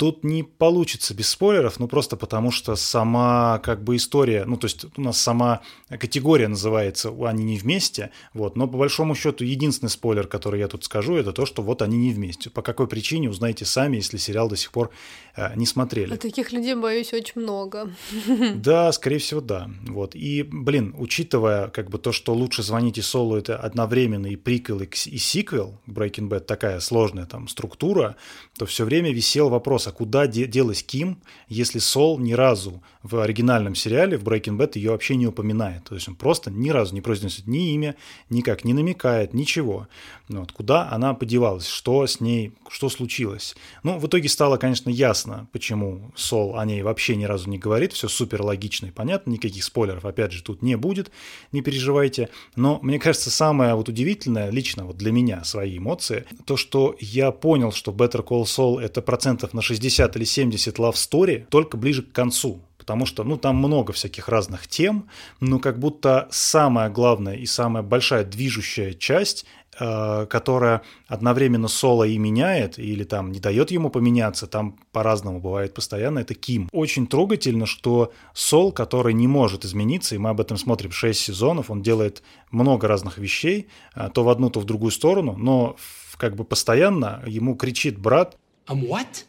[0.00, 4.64] Тут не получится без спойлеров, ну просто потому что сама как бы история, ну то
[4.64, 9.90] есть у нас сама категория называется «Они не вместе», вот, но по большому счету единственный
[9.90, 12.48] спойлер, который я тут скажу, это то, что вот они не вместе.
[12.48, 14.90] По какой причине, узнаете сами, если сериал до сих пор
[15.36, 16.14] э, не смотрели.
[16.14, 17.90] А таких людей, боюсь, очень много.
[18.54, 19.68] Да, скорее всего, да.
[19.86, 20.14] Вот.
[20.14, 25.18] И, блин, учитывая как бы то, что «Лучше звоните Солу»— это одновременно и приквел, и
[25.18, 28.16] сиквел, Breaking Bad такая сложная там структура,
[28.56, 31.18] то все время висел вопрос, а куда де- делась Ким,
[31.48, 35.84] если Сол ни разу в оригинальном сериале, в Breaking Bad, ее вообще не упоминает.
[35.84, 37.96] То есть он просто ни разу не произносит ни имя,
[38.28, 39.88] никак не намекает, ничего.
[40.28, 43.54] Ну вот, куда она подевалась, что с ней, что случилось.
[43.82, 47.92] Ну, в итоге стало, конечно, ясно, почему Сол о ней вообще ни разу не говорит.
[47.92, 51.10] Все супер логично и понятно, никаких спойлеров, опять же, тут не будет,
[51.52, 52.30] не переживайте.
[52.56, 57.32] Но мне кажется, самое вот удивительное, лично вот для меня, свои эмоции, то, что я
[57.32, 61.76] понял, что Better Call Saul это процентов на 60 60 или 70 love story только
[61.76, 62.60] ближе к концу.
[62.78, 65.08] Потому что, ну, там много всяких разных тем,
[65.38, 69.44] но как будто самая главная и самая большая движущая часть
[69.80, 76.18] которая одновременно Соло и меняет, или там не дает ему поменяться, там по-разному бывает постоянно,
[76.18, 76.68] это Ким.
[76.72, 81.70] Очень трогательно, что Сол, который не может измениться, и мы об этом смотрим 6 сезонов,
[81.70, 85.76] он делает много разных вещей, э, то в одну, то в другую сторону, но
[86.18, 88.36] как бы постоянно ему кричит брат.
[88.68, 89.24] I'm what?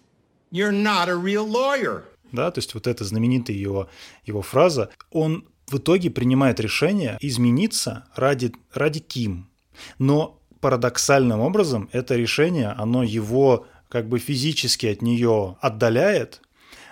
[0.51, 2.03] You're not a real lawyer.
[2.31, 3.89] Да, то есть вот эта знаменитая его,
[4.25, 4.89] его фраза.
[5.11, 9.49] Он в итоге принимает решение измениться ради, ради Ким.
[9.97, 16.41] Но парадоксальным образом это решение, оно его как бы физически от нее отдаляет,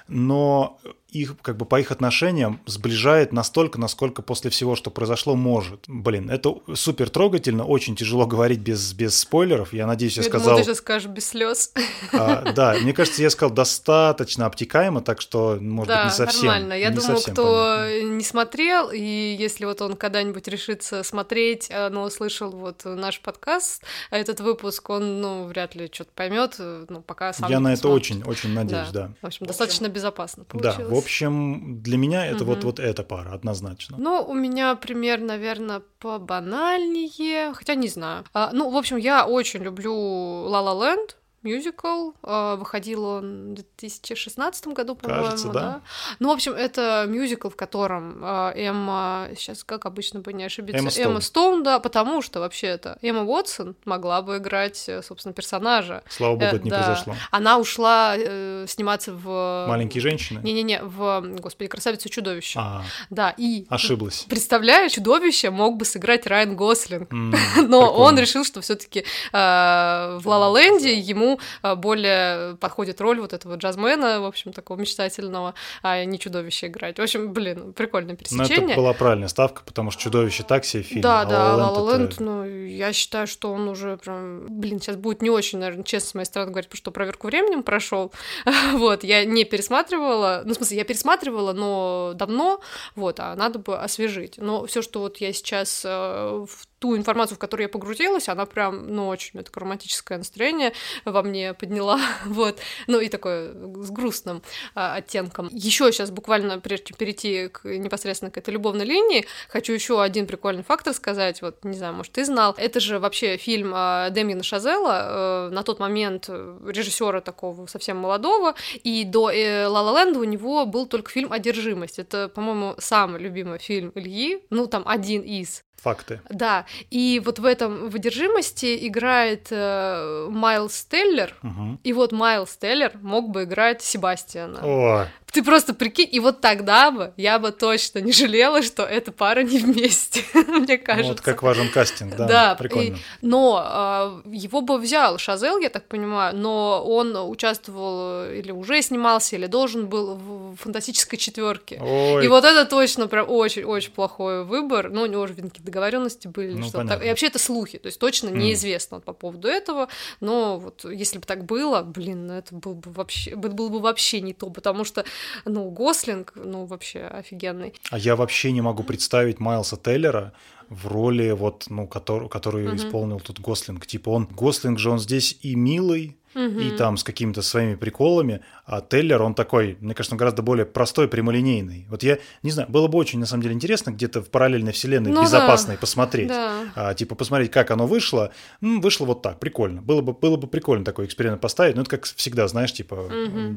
[0.08, 0.80] но
[1.12, 5.84] их, как бы по их отношениям сближает настолько, насколько после всего, что произошло, может.
[5.88, 9.74] Блин, это супер трогательно, очень тяжело говорить без, без спойлеров.
[9.74, 10.48] Я надеюсь, я, Я сказал...
[10.50, 11.74] думала, ты сейчас скажешь без слез.
[12.14, 16.46] А, да, мне кажется, я сказал достаточно обтекаемо, так что, может да, быть, не совсем.
[16.46, 16.74] нормально.
[16.74, 18.16] Я не думаю, кто понятно.
[18.16, 23.84] не смотрел, и если вот он когда-нибудь решится смотреть, а, но услышал вот наш подкаст,
[24.12, 27.84] а этот выпуск, он, ну, вряд ли что-то поймет, ну, пока сам Я на это
[27.84, 28.06] посмотрит.
[28.06, 29.12] очень, очень надеюсь, да.
[29.22, 30.92] В общем, достаточно безопасно Да, получилось.
[30.92, 32.66] в общем, для меня это вот, Мгм.
[32.68, 33.98] вот эта пара, однозначно.
[34.00, 38.24] Ну, у меня пример, наверное, побанальнее, хотя не знаю.
[38.34, 42.12] А, ну, в общем, я очень люблю La La Land, мюзикл.
[42.24, 45.82] А, выходил он в 2016 году, по-моему, Кажется, да.
[46.20, 50.80] Ну, в общем, это мюзикл, в котором а, Эмма, сейчас как обычно бы не ошибиться,
[50.80, 51.08] Эмма Стоун.
[51.08, 56.04] Эмма Стоун, да, потому что вообще-то Эмма Уотсон могла бы играть, э, собственно, персонажа.
[56.10, 56.84] Слава богу, Э, это не да.
[56.84, 57.16] произошло.
[57.32, 59.66] Она ушла э, сниматься в...
[59.68, 60.40] Маленькие женщины?
[60.44, 62.60] Не-не-не, в, господи, «Красавицу и чудовище».
[62.60, 63.66] А, Да, и...
[63.70, 64.26] ошиблась.
[64.30, 67.12] Представляю, чудовище мог бы сыграть Райан Гослинг.
[67.12, 67.90] Но прикольно.
[67.92, 71.29] он решил, что все-таки в Ла Ленде ему
[71.64, 75.54] э, более подходит роль вот этого джазмена, в общем, такого мечтательного,
[75.84, 76.98] а не чудовище играть.
[76.98, 78.76] В общем, блин, прикольное Ну, это пересечение.
[78.76, 81.02] была правильная ставка, потому что чудовище так себе фильм.
[81.02, 83.98] Да, а да, La La La La Land это- ну, я считаю, что он уже
[83.98, 87.28] прям, блин, сейчас будет не очень, наверное, честно с моей стороны говорить, потому что проверку
[87.28, 88.12] временем прошел.
[88.74, 92.62] вот, я не пересматривала, ну, в смысле, я пересматривала, но давно,
[92.96, 94.36] вот, а надо бы освежить.
[94.38, 98.46] Но все, что вот я сейчас э, в ту информацию, в которую я погрузилась, она
[98.46, 100.74] прям, ну, очень, это романтическое настроение
[101.06, 103.54] во мне подняла, вот, ну, и такое
[103.84, 104.42] с грустным
[104.76, 105.50] а, оттенком.
[105.52, 110.26] Еще сейчас буквально, прежде чем перейти к, непосредственно к этой любовной линии, хочу еще один
[110.26, 114.44] прикольный факт рассказать, вот, не знаю, может, ты знал, это же вообще фильм а, Демьяна
[114.44, 120.20] Шазела, э, на тот момент режиссера такого совсем молодого, и до э, «Ла Ла Ленда»
[120.20, 125.22] у него был только фильм «Одержимость», это, по-моему, самый любимый фильм Ильи, ну, там, один
[125.22, 126.22] из, Факты.
[126.30, 131.80] да, и вот в этом в одержимости играет э, Майлз Теллер, Мгм.
[131.84, 134.60] и вот Майлз Теллер мог бы играть Себастьяна.
[134.64, 139.12] О, Ты просто прикинь, и вот тогда бы я бы точно не жалела, что эта
[139.12, 141.12] пара не вместе, мне ну кажется.
[141.12, 142.96] вот как важен кастинг, да, Да, прикольно.
[142.96, 148.52] и- но а, его бы взял Шазел, я так понимаю, но он участвовал э, или
[148.52, 151.80] уже снимался, или должен был в фантастической четверке.
[151.82, 154.90] Ой, И вот это точно прям очень-очень плохой выбор.
[154.90, 156.54] Ну, у него видно, какие договоренности были.
[156.54, 157.04] Ну, что понятно.
[157.04, 158.40] И вообще это слухи, то есть точно Мгм.
[158.40, 159.90] неизвестно по поводу этого.
[160.22, 164.22] Но вот если бы так было, блин, ну это был бы вообще, было бы вообще
[164.22, 165.06] не то, потому что,
[165.46, 167.74] ну, Гослинг, ну, вообще офигенный.
[167.92, 170.34] а я вообще не могу представить Майлса Теллера
[170.70, 172.76] в роли, вот, ну, который, которую Мгм.
[172.78, 173.86] исполнил тут Гослинг.
[173.88, 178.82] Типа он, Гослинг же он здесь и милый, и там с какими-то своими приколами, а
[178.82, 181.86] Теллер, он такой, мне кажется, он гораздо более простой, прямолинейный.
[181.90, 185.10] Вот я, не знаю, было бы очень, на самом деле, интересно где-то в параллельной вселенной
[185.12, 185.22] Ну да.
[185.24, 186.28] безопасной посмотреть.
[186.28, 186.64] Да.
[186.76, 188.32] А, типа посмотреть, как оно вышло.
[188.62, 189.82] М, вышло вот так, прикольно.
[189.82, 191.76] Было бы, было бы прикольно такой эксперимент поставить.
[191.76, 193.08] Ну, это как всегда, знаешь, типа,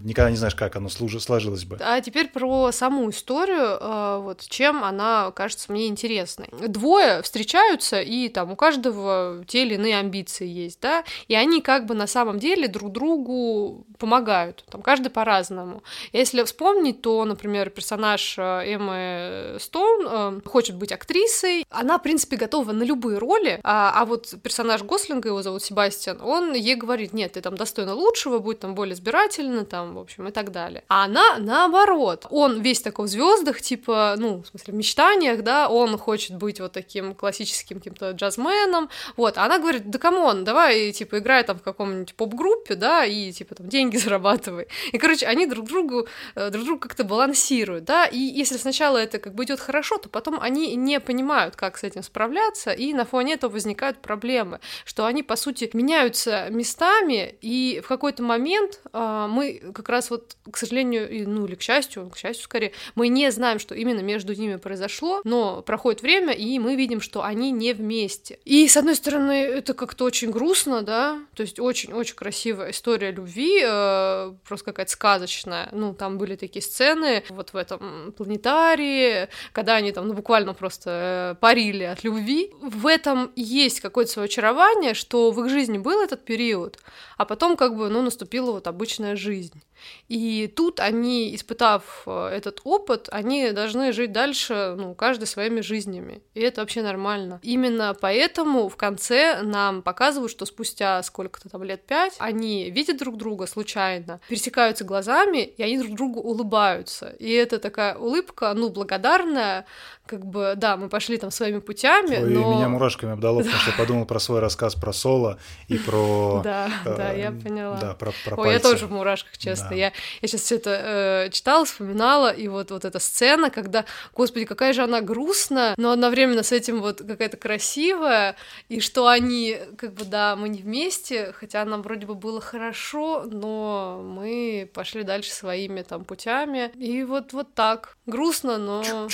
[0.05, 1.77] никогда не знаешь, как оно служи- сложилось бы.
[1.81, 6.49] А теперь про саму историю, э, вот чем она кажется мне интересной.
[6.69, 11.87] Двое встречаются, и там у каждого те или иные амбиции есть, да, и они как
[11.87, 15.83] бы на самом деле друг другу помогают, там каждый по-разному.
[16.13, 22.37] Если вспомнить, то, например, персонаж э, Эммы Стоун э, хочет быть актрисой, она, в принципе,
[22.37, 27.13] готова на любые роли, а, а вот персонаж Гослинга, его зовут Себастьян, он ей говорит,
[27.13, 30.85] нет, ты там достойна лучшего, будь там более избирательна, там, в общем, и так далее.
[30.89, 35.69] А она наоборот, он весь такой в звездах, типа, ну, в смысле, в мечтаниях, да,
[35.69, 40.45] он хочет быть вот таким классическим каким-то джазменом, вот, а она говорит, да come on,
[40.45, 44.67] давай, типа, играй там в каком-нибудь поп-группе, группе, да, и типа там деньги зарабатывай.
[44.93, 49.19] И, короче, они друг другу, э, друг друга как-то балансируют, да, и если сначала это
[49.19, 53.05] как бы идет хорошо, то потом они не понимают, как с этим справляться, и на
[53.05, 59.27] фоне этого возникают проблемы, что они, по сути, меняются местами, и в какой-то момент э,
[59.29, 63.31] мы как раз вот, к сожалению, ну или к счастью, к счастью скорее, мы не
[63.31, 67.73] знаем, что именно между ними произошло, но проходит время, и мы видим, что они не
[67.73, 68.39] вместе.
[68.45, 73.61] И, с одной стороны, это как-то очень грустно, да, то есть очень-очень красивая история любви,
[73.65, 75.69] э, просто какая-то сказочная.
[75.71, 81.35] Ну, там были такие сцены вот в этом планетарии, когда они там ну, буквально просто
[81.35, 82.51] э, парили от любви.
[82.61, 86.79] В этом есть какое-то свое очарование, что в их жизни был этот период,
[87.23, 89.63] а потом как бы, ну, наступила вот обычная жизнь.
[90.09, 96.21] И тут они, испытав э, этот опыт, они должны жить дальше, ну, каждый своими жизнями.
[96.35, 97.39] И это вообще нормально.
[97.43, 103.17] Именно поэтому в конце нам показывают, что спустя сколько-то там лет пять они видят друг
[103.17, 107.11] друга случайно, пересекаются глазами, и они друг другу улыбаются.
[107.21, 109.67] И это такая улыбка, ну, благодарная,
[110.07, 112.55] как бы, да, мы пошли там своими путями, Ой, но...
[112.55, 116.41] меня мурашками обдало, потому что я подумал про свой рассказ про Соло и про...
[116.43, 117.77] Да, да, я поняла.
[117.77, 118.71] Да, про, про Ой, я пальцы.
[118.71, 119.75] тоже в мурашках, честно.
[119.75, 123.85] Я, я сейчас все это э, читала, вспоминала, и вот, вот эта сцена, когда,
[124.15, 128.37] господи, какая же она грустная, но одновременно с этим вот какая-то красивая,
[128.69, 133.25] и что они, как бы, да, мы не вместе, хотя нам вроде бы было хорошо,
[133.27, 137.97] но мы пошли дальше своими там путями, и вот, вот так.
[138.07, 139.09] Грустно, но...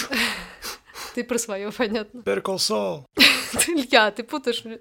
[1.14, 2.20] Ты про свое, понятно.
[2.20, 3.04] Better Call Saul.
[3.66, 4.78] Илья, ты путаешь, мне-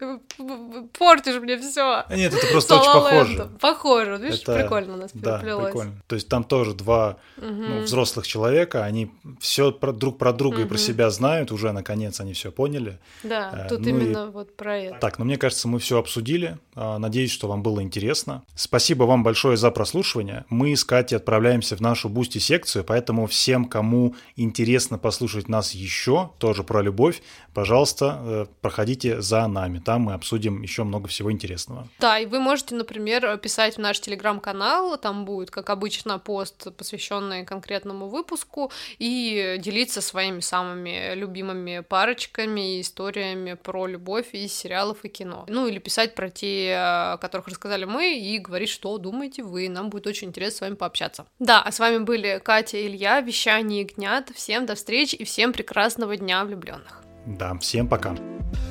[0.97, 2.03] портишь мне все.
[2.07, 3.49] А Нет, это просто очень похоже.
[3.61, 5.71] Похоже, видишь, прикольно у нас Да, переплелось.
[5.71, 6.01] прикольно.
[6.07, 10.77] То есть там тоже два ну, взрослых человека, они все друг про друга и про
[10.77, 12.99] себя знают, уже наконец они все поняли.
[13.23, 14.99] Да, Э, тут ну именно вот про это.
[14.99, 16.57] Так, ну мне кажется, мы все обсудили.
[16.75, 18.43] А, Надеюсь, что вам было интересно.
[18.55, 20.45] Спасибо вам большое за прослушивание.
[20.49, 26.06] Мы с Катей отправляемся в нашу Бусти секцию, поэтому всем, кому интересно послушать нас еще,
[26.37, 27.21] тоже про любовь,
[27.53, 29.79] пожалуйста, э, проходите за нами.
[29.79, 31.87] Там мы обсудим еще много всего интересного.
[31.99, 37.45] Да, и вы можете, например, писать в наш телеграм-канал, там будет, как обычно, пост, посвященный
[37.45, 45.09] конкретному выпуску, и делиться своими самыми любимыми парочками и историями про любовь из сериалов и
[45.09, 45.45] кино.
[45.47, 49.67] Ну, или писать про те, о которых рассказали мы, и говорить, что думаете вы.
[49.69, 51.25] Нам будет очень интересно с вами пообщаться.
[51.39, 54.29] Да, а с вами были Катя и Илья, вещание Ягнят.
[54.35, 57.03] Всем до встречи и всем прекрасного прекрасного дня влюбленных.
[57.25, 58.09] Да, всем пока.
[58.09, 58.66] Пока.